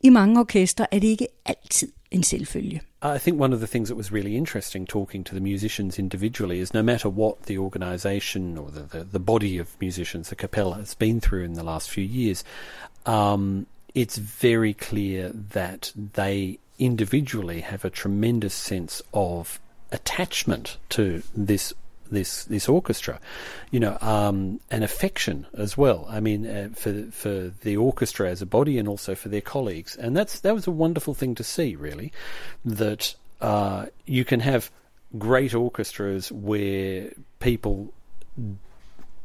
I 0.01 0.09
mange 0.09 0.41
orkester 0.41 0.87
er 0.93 0.99
det 0.99 1.09
ikke 1.09 1.27
altid 1.45 1.93
en 2.11 2.23
selvfølge. 2.23 2.81
I 3.03 3.19
think 3.19 3.41
one 3.41 3.55
of 3.55 3.59
the 3.59 3.67
things 3.67 3.89
that 3.89 3.97
was 3.97 4.13
really 4.13 4.37
interesting 4.37 4.89
talking 4.89 5.27
to 5.27 5.35
the 5.35 5.41
musicians 5.41 5.99
individually 5.99 6.61
is 6.61 6.75
no 6.75 6.83
matter 6.83 7.09
what 7.09 7.35
the 7.47 7.59
organization 7.59 8.59
or 8.59 8.69
the, 8.71 8.99
the, 8.99 9.05
the 9.05 9.19
body 9.19 9.61
of 9.61 9.67
musicians, 9.81 10.29
the 10.29 10.37
capella, 10.37 10.75
has 10.75 10.95
been 10.95 11.21
through 11.21 11.45
in 11.45 11.55
the 11.55 11.63
last 11.63 11.91
few 11.91 12.05
years, 12.05 12.45
um, 13.07 13.67
it's 13.95 14.19
very 14.41 14.75
clear 14.75 15.31
that 15.55 15.93
they 16.15 16.59
individually 16.85 17.61
have 17.61 17.85
a 17.85 17.91
tremendous 17.91 18.55
sense 18.55 19.03
of 19.15 19.61
attachment 19.93 20.79
to 20.89 21.23
this 21.35 21.73
this 22.11 22.45
this 22.45 22.69
orchestra, 22.69 23.19
you 23.71 23.81
know, 23.81 23.97
um, 24.01 24.61
an 24.71 24.83
affection 24.83 25.47
as 25.55 25.79
well. 25.79 26.07
I 26.11 26.21
mean, 26.21 26.47
uh, 26.47 26.69
for 26.75 27.05
for 27.11 27.53
the 27.63 27.77
orchestra 27.77 28.31
as 28.31 28.43
a 28.43 28.47
body, 28.47 28.79
and 28.79 28.89
also 28.89 29.15
for 29.15 29.29
their 29.29 29.41
colleagues, 29.41 29.97
and 29.97 30.17
that's 30.17 30.41
that 30.41 30.55
was 30.55 30.67
a 30.67 30.71
wonderful 30.71 31.15
thing 31.15 31.35
to 31.37 31.45
see. 31.45 31.75
Really, 31.77 32.13
that 32.65 33.15
uh, 33.41 33.87
you 34.05 34.25
can 34.25 34.41
have 34.41 34.71
great 35.19 35.55
orchestras 35.55 36.31
where 36.33 37.13
people 37.41 37.93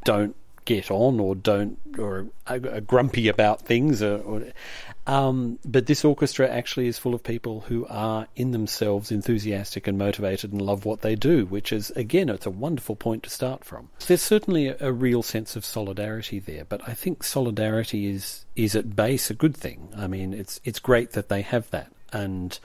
don't 0.04 0.34
get 0.64 0.90
on 0.90 1.18
or 1.18 1.34
don't 1.34 1.78
or 1.98 2.26
are, 2.46 2.58
grumpy 2.58 3.26
about 3.26 3.62
things 3.62 4.02
or, 4.02 4.18
or 4.18 4.42
um, 5.08 5.58
but 5.64 5.86
this 5.86 6.04
orchestra 6.04 6.46
actually 6.46 6.86
is 6.86 6.98
full 6.98 7.14
of 7.14 7.22
people 7.22 7.62
who 7.62 7.86
are 7.86 8.28
in 8.36 8.50
themselves 8.50 9.10
enthusiastic 9.10 9.86
and 9.86 9.96
motivated 9.96 10.52
and 10.52 10.60
love 10.60 10.84
what 10.84 11.00
they 11.00 11.14
do, 11.14 11.46
which 11.46 11.72
is, 11.72 11.90
again, 11.92 12.28
it's 12.28 12.44
a 12.44 12.50
wonderful 12.50 12.94
point 12.94 13.22
to 13.22 13.30
start 13.30 13.64
from. 13.64 13.88
There's 14.06 14.20
certainly 14.20 14.68
a, 14.68 14.76
a 14.80 14.92
real 14.92 15.22
sense 15.22 15.56
of 15.56 15.64
solidarity 15.64 16.38
there, 16.38 16.66
but 16.66 16.86
I 16.86 16.92
think 16.92 17.24
solidarity 17.24 18.06
is, 18.06 18.44
is 18.54 18.76
at 18.76 18.94
base 18.94 19.30
a 19.30 19.34
good 19.34 19.56
thing. 19.56 19.88
I 19.96 20.08
mean, 20.08 20.34
it's, 20.34 20.60
it's 20.62 20.78
great 20.78 21.12
that 21.12 21.30
they 21.30 21.40
have 21.40 21.70
that 21.70 21.90
and, 22.12 22.58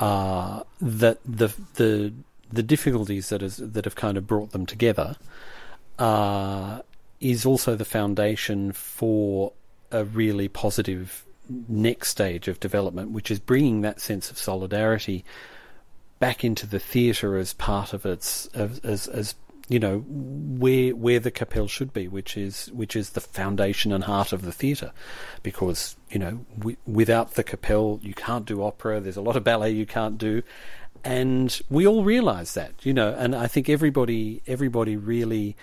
uh, 0.00 0.64
that 0.80 1.20
the, 1.24 1.54
the, 1.74 2.12
the 2.52 2.64
difficulties 2.64 3.28
that 3.28 3.40
is, 3.40 3.58
that 3.58 3.84
have 3.84 3.94
kind 3.94 4.18
of 4.18 4.26
brought 4.26 4.50
them 4.50 4.66
together, 4.66 5.14
uh, 6.00 6.80
is 7.20 7.46
also 7.46 7.76
the 7.76 7.84
foundation 7.84 8.72
for 8.72 9.52
a 9.92 10.04
really 10.04 10.48
positive 10.48 11.23
next 11.68 12.08
stage 12.08 12.48
of 12.48 12.60
development, 12.60 13.10
which 13.10 13.30
is 13.30 13.38
bringing 13.38 13.82
that 13.82 14.00
sense 14.00 14.30
of 14.30 14.38
solidarity 14.38 15.24
back 16.18 16.44
into 16.44 16.66
the 16.66 16.78
theatre 16.78 17.36
as 17.36 17.52
part 17.52 17.92
of 17.92 18.06
its 18.06 18.46
as, 18.54 18.78
as, 18.80 19.08
as 19.08 19.34
you 19.68 19.78
know 19.78 19.98
where 20.06 20.94
where 20.94 21.20
the 21.20 21.30
Capelle 21.30 21.68
should 21.68 21.92
be, 21.92 22.08
which 22.08 22.36
is 22.36 22.70
which 22.72 22.94
is 22.94 23.10
the 23.10 23.20
foundation 23.20 23.92
and 23.92 24.04
heart 24.04 24.32
of 24.32 24.42
the 24.42 24.52
theatre, 24.52 24.92
because 25.42 25.96
you 26.10 26.18
know 26.18 26.44
without 26.86 27.34
the 27.34 27.44
Capelle 27.44 27.98
you 28.02 28.14
can't 28.14 28.44
do 28.44 28.62
opera. 28.62 29.00
There's 29.00 29.16
a 29.16 29.22
lot 29.22 29.36
of 29.36 29.44
ballet 29.44 29.70
you 29.70 29.86
can't 29.86 30.18
do, 30.18 30.42
and 31.02 31.60
we 31.68 31.86
all 31.86 32.04
realise 32.04 32.54
that, 32.54 32.72
you 32.82 32.92
know. 32.92 33.14
And 33.18 33.34
I 33.34 33.46
think 33.46 33.68
everybody 33.68 34.42
everybody 34.46 34.96
really 34.96 35.56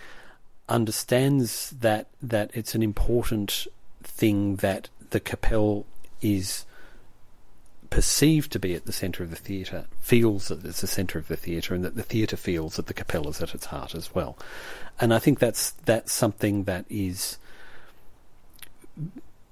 understands 0.69 1.71
that 1.81 2.07
that 2.21 2.51
it's 2.53 2.75
an 2.75 2.81
important 2.81 3.67
thing 4.03 4.57
that 4.57 4.89
the 5.11 5.19
Capelle 5.19 5.85
is 6.21 6.65
perceived 7.89 8.51
to 8.53 8.59
be 8.59 8.73
at 8.73 8.85
the 8.85 8.93
centre 8.93 9.23
of 9.23 9.29
the 9.29 9.35
theatre, 9.35 9.85
feels 9.99 10.47
that 10.47 10.65
it's 10.65 10.81
the 10.81 10.87
centre 10.87 11.19
of 11.19 11.27
the 11.27 11.35
theatre, 11.35 11.75
and 11.75 11.83
that 11.83 11.95
the 11.95 12.03
theatre 12.03 12.37
feels 12.37 12.77
that 12.77 12.87
the 12.87 12.93
Capelle 12.93 13.29
is 13.29 13.41
at 13.41 13.53
its 13.53 13.67
heart 13.67 13.93
as 13.93 14.15
well. 14.15 14.37
And 14.99 15.13
I 15.13 15.19
think 15.19 15.39
that's 15.39 15.71
that's 15.71 16.11
something 16.11 16.63
that 16.63 16.85
is 16.89 17.37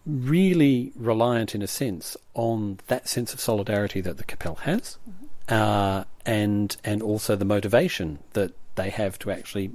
really 0.05 0.91
reliant, 0.95 1.53
in 1.53 1.61
a 1.61 1.67
sense, 1.67 2.17
on 2.33 2.79
that 2.87 3.07
sense 3.07 3.33
of 3.33 3.39
solidarity 3.39 4.01
that 4.01 4.17
the 4.17 4.23
Capelle 4.23 4.55
has, 4.61 4.97
mm-hmm. 5.07 5.53
uh, 5.53 6.03
and 6.25 6.77
and 6.83 7.01
also 7.03 7.35
the 7.35 7.45
motivation 7.45 8.19
that 8.33 8.53
they 8.75 8.89
have 8.89 9.19
to 9.19 9.31
actually 9.31 9.71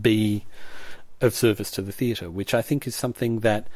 be 0.00 0.44
of 1.20 1.34
service 1.34 1.70
to 1.72 1.82
the 1.82 1.92
theatre, 1.92 2.30
which 2.30 2.54
I 2.54 2.62
think 2.62 2.86
is 2.86 2.94
something 2.94 3.40
that 3.40 3.66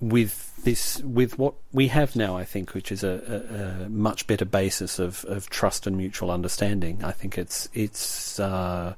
with 0.00 0.64
this 0.64 1.02
with 1.04 1.38
what 1.38 1.54
we 1.72 1.88
have 1.88 2.16
now, 2.16 2.40
I 2.42 2.44
think, 2.44 2.74
which 2.74 2.92
is 2.92 3.04
a, 3.04 3.08
a, 3.08 3.86
a 3.86 3.88
much 3.88 4.26
better 4.26 4.44
basis 4.44 4.98
of, 4.98 5.24
of 5.28 5.48
trust 5.50 5.86
and 5.86 5.96
mutual 5.96 6.30
understanding. 6.30 7.04
I 7.04 7.12
think 7.12 7.38
it's 7.38 7.68
it's 7.74 8.38
uh, 8.40 8.92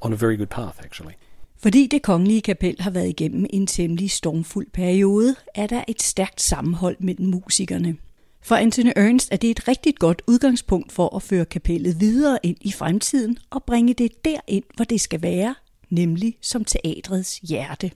on 0.00 0.12
a 0.12 0.16
very 0.16 0.36
good 0.36 0.50
path 0.50 0.78
actually. 0.84 1.14
Fordi 1.58 1.86
det 1.86 2.02
kongelige 2.02 2.40
kapel 2.40 2.76
har 2.80 2.90
været 2.90 3.08
igennem 3.08 3.46
en 3.50 3.66
temmelig 3.66 4.10
stormfuld 4.10 4.66
periode, 4.72 5.34
er 5.54 5.66
der 5.66 5.84
et 5.88 6.02
stærkt 6.02 6.40
sammenhold 6.40 6.96
mellem 7.00 7.26
musikerne. 7.26 7.96
For 8.44 8.56
Anthony 8.56 8.90
Ernst 8.96 9.28
er 9.32 9.36
det 9.36 9.50
et 9.50 9.68
rigtig 9.68 9.94
godt 9.94 10.22
udgangspunkt 10.26 10.92
for 10.92 11.16
at 11.16 11.22
føre 11.22 11.44
kapellet 11.44 12.00
videre 12.00 12.38
ind 12.42 12.56
i 12.60 12.72
fremtiden 12.72 13.38
og 13.50 13.64
bringe 13.64 13.94
det 13.94 14.24
derind, 14.24 14.64
hvor 14.76 14.84
det 14.84 15.00
skal 15.00 15.22
være, 15.22 15.54
nemlig 15.90 16.36
som 16.40 16.64
teatrets 16.64 17.38
hjerte. 17.38 17.90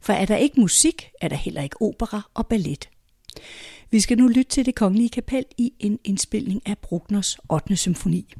For 0.00 0.12
er 0.12 0.24
der 0.24 0.36
ikke 0.36 0.60
musik, 0.60 1.10
er 1.20 1.28
der 1.28 1.36
heller 1.36 1.62
ikke 1.62 1.82
opera 1.82 2.30
og 2.34 2.46
ballet. 2.46 2.88
Vi 3.90 4.00
skal 4.00 4.18
nu 4.18 4.28
lytte 4.28 4.50
til 4.50 4.66
det 4.66 4.74
kongelige 4.74 5.08
kapel 5.08 5.44
i 5.58 5.72
en 5.78 5.98
indspilning 6.04 6.62
af 6.66 6.78
Bruckners 6.78 7.38
8. 7.48 7.76
symfoni. 7.76 8.34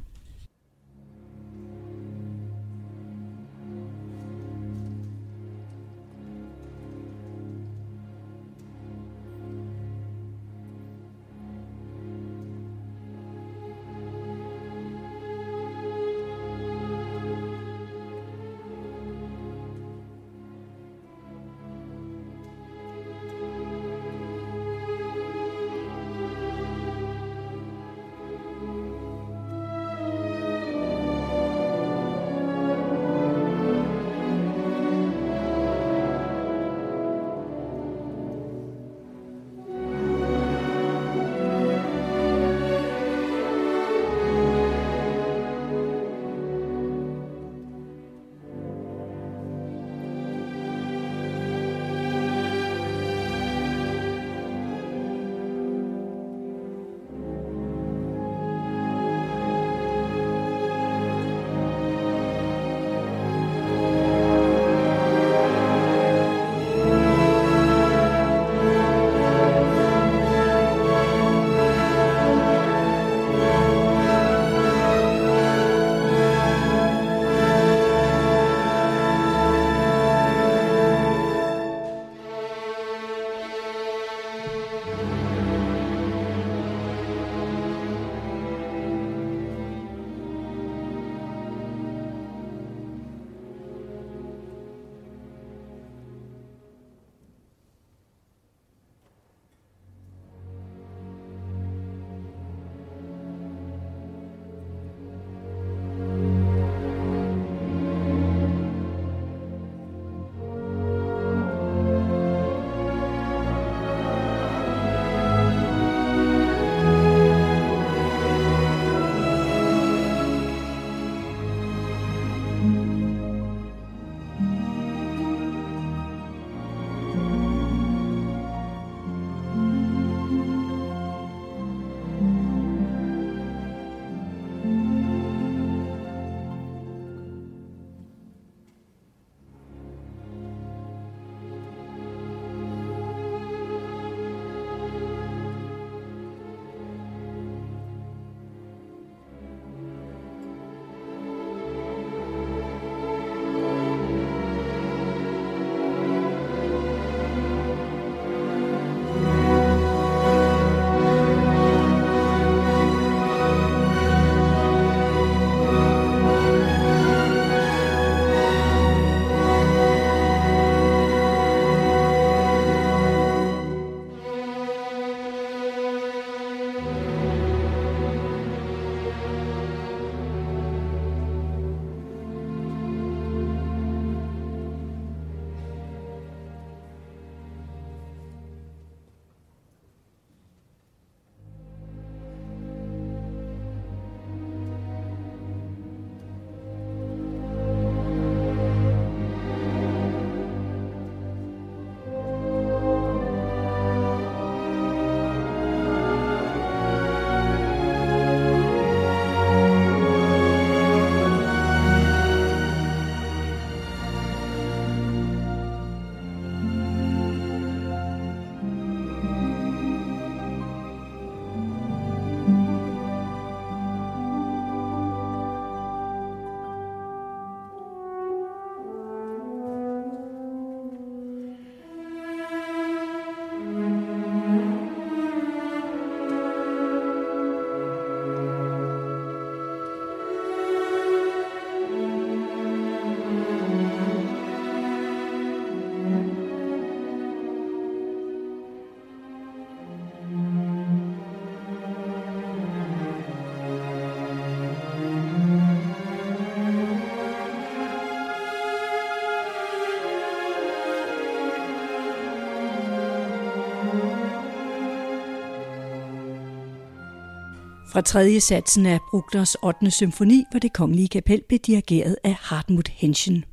Fra 267.91 268.01
tredje 268.01 268.39
satsen 268.39 268.85
af 268.85 268.99
Bruckners 269.09 269.55
8. 269.55 269.91
symfoni, 269.91 270.43
hvor 270.51 270.59
det 270.59 270.73
kongelige 270.73 271.07
kapel 271.07 271.41
blev 271.47 271.59
dirigeret 271.59 272.17
af 272.23 272.33
Hartmut 272.33 272.87
Henschen. 272.87 273.45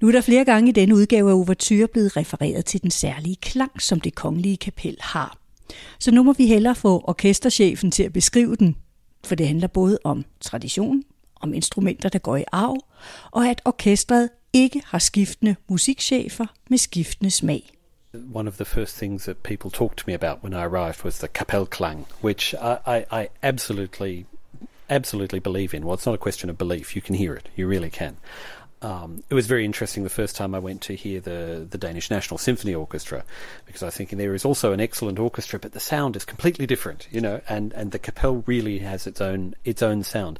Nu 0.00 0.08
er 0.08 0.12
der 0.12 0.20
flere 0.20 0.44
gange 0.44 0.68
i 0.68 0.72
denne 0.72 0.94
udgave 0.94 1.30
af 1.30 1.34
Overture 1.34 1.88
blevet 1.88 2.16
refereret 2.16 2.64
til 2.64 2.82
den 2.82 2.90
særlige 2.90 3.36
klang, 3.36 3.82
som 3.82 4.00
det 4.00 4.14
kongelige 4.14 4.56
kapel 4.56 4.96
har. 5.00 5.38
Så 5.98 6.10
nu 6.10 6.22
må 6.22 6.32
vi 6.32 6.46
hellere 6.46 6.74
få 6.74 7.04
orkesterchefen 7.04 7.90
til 7.90 8.02
at 8.02 8.12
beskrive 8.12 8.56
den, 8.56 8.76
for 9.24 9.34
det 9.34 9.48
handler 9.48 9.68
både 9.68 9.98
om 10.04 10.24
tradition, 10.40 11.02
om 11.40 11.54
instrumenter, 11.54 12.08
der 12.08 12.18
går 12.18 12.36
i 12.36 12.44
arv, 12.52 12.76
og 13.30 13.48
at 13.48 13.62
orkestret 13.64 14.28
ikke 14.52 14.82
har 14.84 14.98
skiftende 14.98 15.56
musikchefer 15.68 16.46
med 16.70 16.78
skiftende 16.78 17.30
smag. 17.30 17.70
One 18.14 18.46
of 18.46 18.58
the 18.58 18.64
first 18.64 18.96
things 18.96 19.24
that 19.24 19.42
people 19.42 19.70
talked 19.70 19.98
to 19.98 20.08
me 20.08 20.14
about 20.14 20.42
when 20.42 20.54
I 20.54 20.64
arrived 20.64 21.02
was 21.02 21.18
the 21.18 21.28
Kapellklang, 21.28 22.06
which 22.20 22.54
I, 22.54 22.78
I, 22.86 23.06
I 23.10 23.28
absolutely, 23.42 24.26
absolutely 24.88 25.40
believe 25.40 25.74
in. 25.74 25.84
Well, 25.84 25.94
it's 25.94 26.06
not 26.06 26.14
a 26.14 26.18
question 26.18 26.48
of 26.48 26.56
belief. 26.56 26.94
You 26.94 27.02
can 27.02 27.16
hear 27.16 27.34
it. 27.34 27.48
You 27.56 27.66
really 27.66 27.90
can. 27.90 28.16
Um, 28.82 29.22
it 29.30 29.34
was 29.34 29.46
very 29.46 29.64
interesting 29.64 30.02
the 30.02 30.10
first 30.10 30.36
time 30.36 30.54
I 30.54 30.58
went 30.58 30.82
to 30.82 30.94
hear 30.94 31.20
the, 31.20 31.66
the 31.68 31.78
Danish 31.78 32.10
National 32.10 32.36
Symphony 32.36 32.74
Orchestra 32.74 33.24
because 33.64 33.82
I 33.82 33.90
thinking 33.90 34.18
there 34.18 34.34
is 34.34 34.44
also 34.44 34.72
an 34.72 34.80
excellent 34.80 35.18
orchestra, 35.18 35.58
but 35.58 35.72
the 35.72 35.80
sound 35.80 36.16
is 36.16 36.24
completely 36.24 36.66
different, 36.66 37.08
you 37.10 37.20
know, 37.20 37.40
and, 37.48 37.72
and 37.72 37.92
the 37.92 37.98
Capelle 37.98 38.44
really 38.46 38.80
has 38.80 39.06
its 39.06 39.20
own 39.20 39.54
its 39.64 39.82
own 39.82 40.02
sound. 40.02 40.38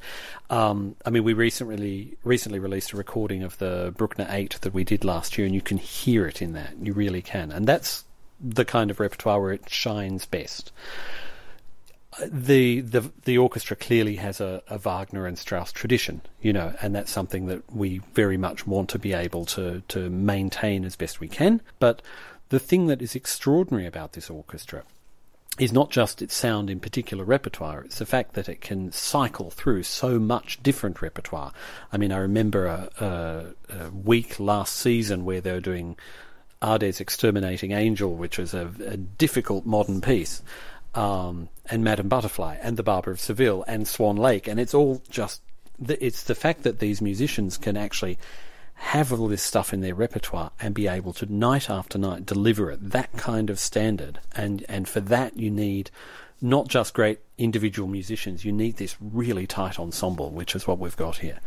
Um, 0.51 0.97
I 1.07 1.11
mean, 1.11 1.25
we 1.25 1.33
recently 1.33 2.17
recently 2.23 2.59
released 2.59 2.93
a 2.93 2.97
recording 2.97 3.43
of 3.43 3.57
the 3.59 3.95
Bruckner 3.97 4.27
Eight 4.29 4.61
that 4.61 4.75
we 4.75 4.85
did 4.85 5.05
last 5.05 5.39
year, 5.39 5.47
and 5.47 5.55
you 5.55 5.63
can 5.63 5.79
hear 5.79 6.27
it 6.27 6.43
in 6.43 6.53
that. 6.53 6.75
You 6.83 6.93
really 6.93 7.23
can, 7.23 7.51
and 7.51 7.67
that's 7.67 8.05
the 8.41 8.65
kind 8.65 8.91
of 8.91 9.01
repertoire 9.01 9.41
where 9.41 9.53
it 9.53 9.71
shines 9.71 10.27
best 10.27 10.71
the 12.27 12.81
the 12.81 13.11
the 13.25 13.39
orchestra 13.39 13.77
clearly 13.77 14.17
has 14.17 14.41
a, 14.41 14.63
a, 14.69 14.79
Wagner 14.79 15.27
and 15.27 15.39
Strauss 15.39 15.73
tradition, 15.73 16.21
you 16.41 16.53
know, 16.53 16.75
and 16.81 16.95
that's 16.95 17.11
something 17.11 17.47
that 17.47 17.63
we 17.75 17.99
very 18.15 18.37
much 18.37 18.67
want 18.67 18.89
to 18.91 18.99
be 18.99 19.13
able 19.13 19.45
to 19.47 19.83
to 19.89 20.11
maintain 20.11 20.85
as 20.85 20.97
best 20.97 21.21
we 21.21 21.29
can. 21.29 21.61
But 21.79 22.03
the 22.51 22.61
thing 22.61 22.87
that 22.87 23.03
is 23.03 23.15
extraordinary 23.15 23.87
about 23.87 24.13
this 24.13 24.31
orchestra 24.31 24.85
is 25.59 25.73
not 25.73 25.91
just 25.91 26.21
its 26.21 26.35
sound 26.35 26.69
in 26.69 26.81
particular 26.81 27.25
repertoire, 27.25 27.83
it's 27.85 27.99
the 27.99 28.07
fact 28.07 28.35
that 28.35 28.49
it 28.49 28.61
can 28.61 28.91
cycle 28.91 29.51
through 29.51 29.85
so 29.85 30.19
much 30.19 30.61
different 30.63 31.01
repertoire. 31.01 31.53
I 31.93 31.97
mean, 31.97 32.11
I 32.11 32.19
remember 32.19 32.67
a, 32.67 32.91
a, 33.01 33.45
a 33.73 33.91
week 33.91 34.41
last 34.41 34.75
season 34.75 35.25
where 35.25 35.41
they 35.41 35.53
were 35.53 35.61
doing 35.61 35.97
Arde's 36.61 37.01
Exterminating 37.01 37.71
Angel, 37.71 38.13
which 38.13 38.39
was 38.39 38.53
a, 38.53 38.73
a 38.85 38.97
difficult 38.97 39.65
modern 39.65 40.01
piece 40.01 40.43
um, 40.95 41.49
and 41.71 41.83
Madame 41.83 42.09
Butterfly 42.09 42.57
and 42.63 42.77
The 42.77 42.83
Barber 42.83 43.11
of 43.11 43.21
Seville 43.21 43.65
and 43.67 43.87
Swan 43.87 44.17
Lake, 44.17 44.47
and 44.47 44.61
it's 44.61 44.75
all 44.75 45.03
just 45.11 45.41
it's 45.89 46.25
the 46.25 46.35
fact 46.35 46.63
that 46.63 46.79
these 46.79 47.01
musicians 47.01 47.57
can 47.59 47.77
actually 47.77 48.19
have 48.75 49.13
all 49.13 49.29
this 49.29 49.43
stuff 49.43 49.73
in 49.73 49.81
their 49.81 49.95
repertoire 49.95 50.51
and 50.61 50.75
be 50.75 50.89
able 50.89 51.13
to 51.13 51.33
night 51.33 51.71
after 51.71 51.99
night 51.99 52.27
deliver 52.27 52.71
it 52.71 52.91
that 52.91 53.13
kind 53.17 53.51
of 53.51 53.59
standard. 53.59 54.21
And 54.35 54.65
and 54.69 54.89
for 54.89 55.01
that 55.01 55.37
you 55.37 55.51
need 55.51 55.91
not 56.41 56.69
just 56.69 56.95
great 56.95 57.21
individual 57.39 57.89
musicians 57.89 58.45
you 58.45 58.53
need 58.53 58.77
this 58.77 58.97
really 59.01 59.47
tight 59.47 59.79
ensemble 59.79 60.31
which 60.31 60.55
is 60.55 60.67
what 60.67 60.79
we've 60.79 60.97
got 60.97 61.19
here. 61.19 61.41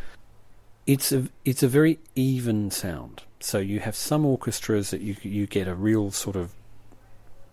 It's 0.86 1.12
a 1.12 1.28
it's 1.44 1.64
a 1.64 1.68
very 1.68 2.00
even 2.16 2.72
sound. 2.72 3.24
So 3.40 3.60
you 3.60 3.82
have 3.82 3.96
some 3.96 4.26
orchestras 4.26 4.92
that 4.92 5.02
you 5.02 5.16
you 5.22 5.48
get 5.48 5.68
a 5.68 5.76
real 5.76 6.12
sort 6.12 6.36
of 6.36 6.54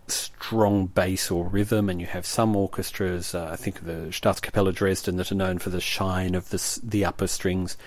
strong 0.07 0.87
bass 0.87 1.31
or 1.31 1.45
rhythm, 1.47 1.89
and 1.89 1.99
you 1.99 2.07
have 2.07 2.25
some 2.25 2.55
orchestras. 2.55 3.33
Uh, 3.33 3.49
I 3.51 3.55
think 3.55 3.85
the 3.85 4.09
Staatskapelle 4.11 4.73
Dresden 4.73 5.17
that 5.17 5.31
are 5.31 5.35
known 5.35 5.59
for 5.59 5.69
the 5.69 5.81
shine 5.81 6.35
of 6.35 6.49
the 6.49 6.79
the 6.83 7.05
upper 7.05 7.27
strings. 7.27 7.77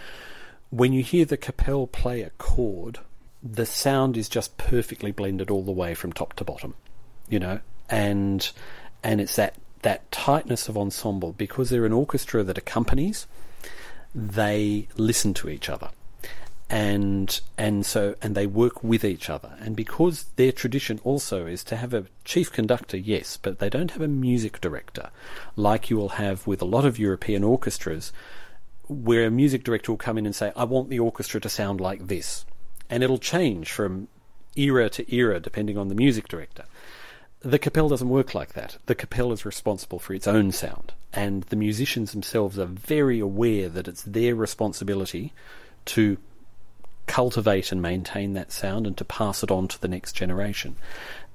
When 0.70 0.92
you 0.92 1.02
hear 1.02 1.24
the 1.24 1.38
Kapelle 1.38 1.90
play 1.90 2.22
a 2.22 2.30
chord, 2.30 2.98
the 3.42 3.66
sound 3.66 4.16
is 4.16 4.28
just 4.28 4.58
perfectly 4.58 5.12
blended 5.12 5.50
all 5.50 5.62
the 5.62 5.72
way 5.72 5.94
from 5.94 6.12
top 6.12 6.34
to 6.34 6.44
bottom, 6.44 6.74
you 7.28 7.38
know, 7.38 7.60
and 7.88 8.50
and 9.02 9.20
it's 9.20 9.36
that 9.36 9.54
that 9.82 10.10
tightness 10.10 10.68
of 10.68 10.76
ensemble 10.76 11.32
because 11.32 11.70
they're 11.70 11.86
an 11.86 11.92
orchestra 11.92 12.42
that 12.42 12.58
accompanies. 12.58 13.26
They 14.14 14.88
listen 14.96 15.34
to 15.34 15.48
each 15.48 15.68
other 15.68 15.90
and 16.70 17.40
and 17.56 17.86
so 17.86 18.14
and 18.20 18.34
they 18.34 18.46
work 18.46 18.82
with 18.84 19.04
each 19.04 19.30
other. 19.30 19.52
And 19.60 19.74
because 19.74 20.24
their 20.36 20.52
tradition 20.52 21.00
also 21.04 21.46
is 21.46 21.64
to 21.64 21.76
have 21.76 21.94
a 21.94 22.06
chief 22.24 22.52
conductor 22.52 22.96
yes 22.96 23.38
but 23.40 23.58
they 23.58 23.70
don't 23.70 23.92
have 23.92 24.02
a 24.02 24.08
music 24.08 24.60
director 24.60 25.10
like 25.56 25.88
you 25.88 25.96
will 25.96 26.10
have 26.10 26.46
with 26.46 26.60
a 26.60 26.66
lot 26.66 26.84
of 26.84 26.98
European 26.98 27.42
orchestras 27.42 28.12
where 28.88 29.26
a 29.26 29.30
music 29.30 29.64
director 29.64 29.92
will 29.92 29.98
come 29.98 30.18
in 30.18 30.26
and 30.26 30.34
say 30.34 30.52
I 30.56 30.64
want 30.64 30.90
the 30.90 30.98
orchestra 30.98 31.40
to 31.40 31.48
sound 31.48 31.80
like 31.80 32.06
this. 32.06 32.44
And 32.90 33.02
it'll 33.02 33.18
change 33.18 33.70
from 33.70 34.08
era 34.56 34.88
to 34.90 35.14
era 35.14 35.40
depending 35.40 35.78
on 35.78 35.88
the 35.88 35.94
music 35.94 36.28
director. 36.28 36.64
The 37.40 37.58
Capelle 37.58 37.88
doesn't 37.88 38.08
work 38.08 38.34
like 38.34 38.54
that. 38.54 38.78
The 38.86 38.96
Capelle 38.96 39.32
is 39.32 39.44
responsible 39.44 40.00
for 40.00 40.12
its 40.12 40.26
own 40.26 40.50
sound, 40.50 40.92
and 41.12 41.44
the 41.44 41.56
musicians 41.56 42.10
themselves 42.10 42.58
are 42.58 42.66
very 42.66 43.20
aware 43.20 43.68
that 43.68 43.86
it's 43.86 44.02
their 44.02 44.34
responsibility 44.34 45.32
to 45.84 46.18
cultivate 47.08 47.72
and 47.72 47.82
maintain 47.82 48.34
that 48.34 48.52
sound 48.52 48.86
and 48.86 48.96
to 48.96 49.04
pass 49.04 49.42
it 49.42 49.50
on 49.50 49.66
to 49.68 49.80
the 49.80 49.88
next 49.88 50.12
generation. 50.12 50.76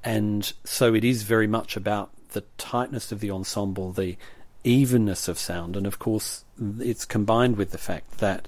And 0.03 0.51
so 0.63 0.93
it 0.93 1.03
is 1.03 1.23
very 1.23 1.47
much 1.47 1.75
about 1.75 2.11
the 2.29 2.43
tightness 2.57 3.11
of 3.11 3.19
the 3.19 3.31
ensemble, 3.31 3.91
the 3.91 4.17
evenness 4.63 5.27
of 5.27 5.37
sound, 5.37 5.75
and 5.75 5.85
of 5.85 5.99
course 5.99 6.45
it's 6.79 7.05
combined 7.05 7.57
with 7.57 7.71
the 7.71 7.77
fact 7.77 8.19
that 8.19 8.47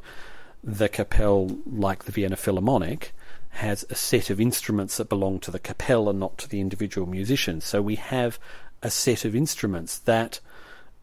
the 0.64 0.90
Kapelle, 0.90 1.60
like 1.66 2.06
the 2.06 2.12
Vienna 2.12 2.36
Philharmonic, 2.36 3.14
has 3.50 3.86
a 3.90 3.96
set 3.96 4.30
of 4.30 4.42
instruments 4.42 4.98
that 4.98 5.10
belong 5.10 5.40
to 5.40 5.52
the 5.52 5.60
Kapelle 5.60 6.10
and 6.10 6.20
not 6.20 6.38
to 6.40 6.50
the 6.50 6.60
individual 6.60 7.08
musicians. 7.08 7.64
So 7.64 7.82
we 7.82 7.96
have 7.96 8.40
a 8.82 8.90
set 8.90 9.24
of 9.24 9.36
instruments 9.36 10.00
that, 10.00 10.40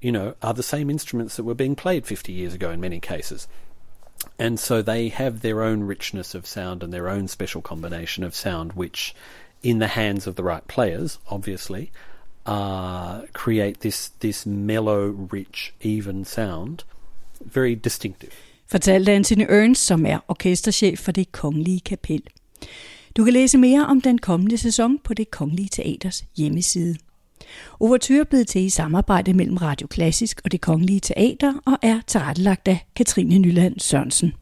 you 0.00 0.12
know, 0.12 0.34
are 0.42 0.52
the 0.52 0.62
same 0.62 0.90
instruments 0.90 1.36
that 1.36 1.44
were 1.44 1.54
being 1.54 1.76
played 1.76 2.06
50 2.06 2.32
years 2.32 2.52
ago 2.52 2.70
in 2.70 2.80
many 2.80 3.00
cases. 3.00 3.48
And 4.38 4.58
so 4.58 4.82
they 4.82 5.08
have 5.08 5.40
their 5.40 5.62
own 5.62 5.86
richness 5.86 6.34
of 6.34 6.46
sound 6.46 6.82
and 6.82 6.92
their 6.92 7.08
own 7.08 7.28
special 7.28 7.62
combination 7.62 8.24
of 8.24 8.34
sound, 8.34 8.72
which, 8.72 9.14
in 9.62 9.78
the 9.78 9.88
hands 9.88 10.26
of 10.26 10.34
the 10.34 10.42
right 10.42 10.66
players, 10.66 11.18
obviously, 11.26 11.90
uh, 12.46 13.22
create 13.32 13.80
this, 13.80 14.10
this 14.20 14.46
mellow, 14.46 15.06
rich, 15.32 15.72
even 15.80 16.24
sound. 16.24 16.84
Very 17.44 17.74
distinctive. 17.74 18.32
Fortalte 18.66 19.12
Anthony 19.12 19.46
Ernst, 19.48 19.86
som 19.86 20.06
er 20.06 20.18
orkesterchef 20.28 20.98
for 20.98 21.12
det 21.12 21.32
Kongelige 21.32 21.80
Kapel. 21.80 22.22
Du 23.16 23.24
kan 23.24 23.32
læse 23.32 23.58
mere 23.58 23.86
om 23.86 24.00
den 24.00 24.18
kommende 24.18 24.58
sæson 24.58 24.98
på 24.98 25.14
det 25.14 25.30
Kongelige 25.30 25.68
Teaters 25.68 26.24
hjemmeside. 26.36 26.96
Overture 27.80 28.24
blev 28.24 28.44
til 28.44 28.64
i 28.64 28.68
samarbejde 28.68 29.32
mellem 29.32 29.56
Radio 29.56 29.86
Klassisk 29.86 30.40
og 30.44 30.52
det 30.52 30.60
Kongelige 30.60 31.00
Teater 31.00 31.54
og 31.66 31.78
er 31.82 32.00
tilrettelagt 32.06 32.68
af 32.68 32.86
Katrine 32.96 33.38
Nyland 33.38 33.80
Sørensen. 33.80 34.32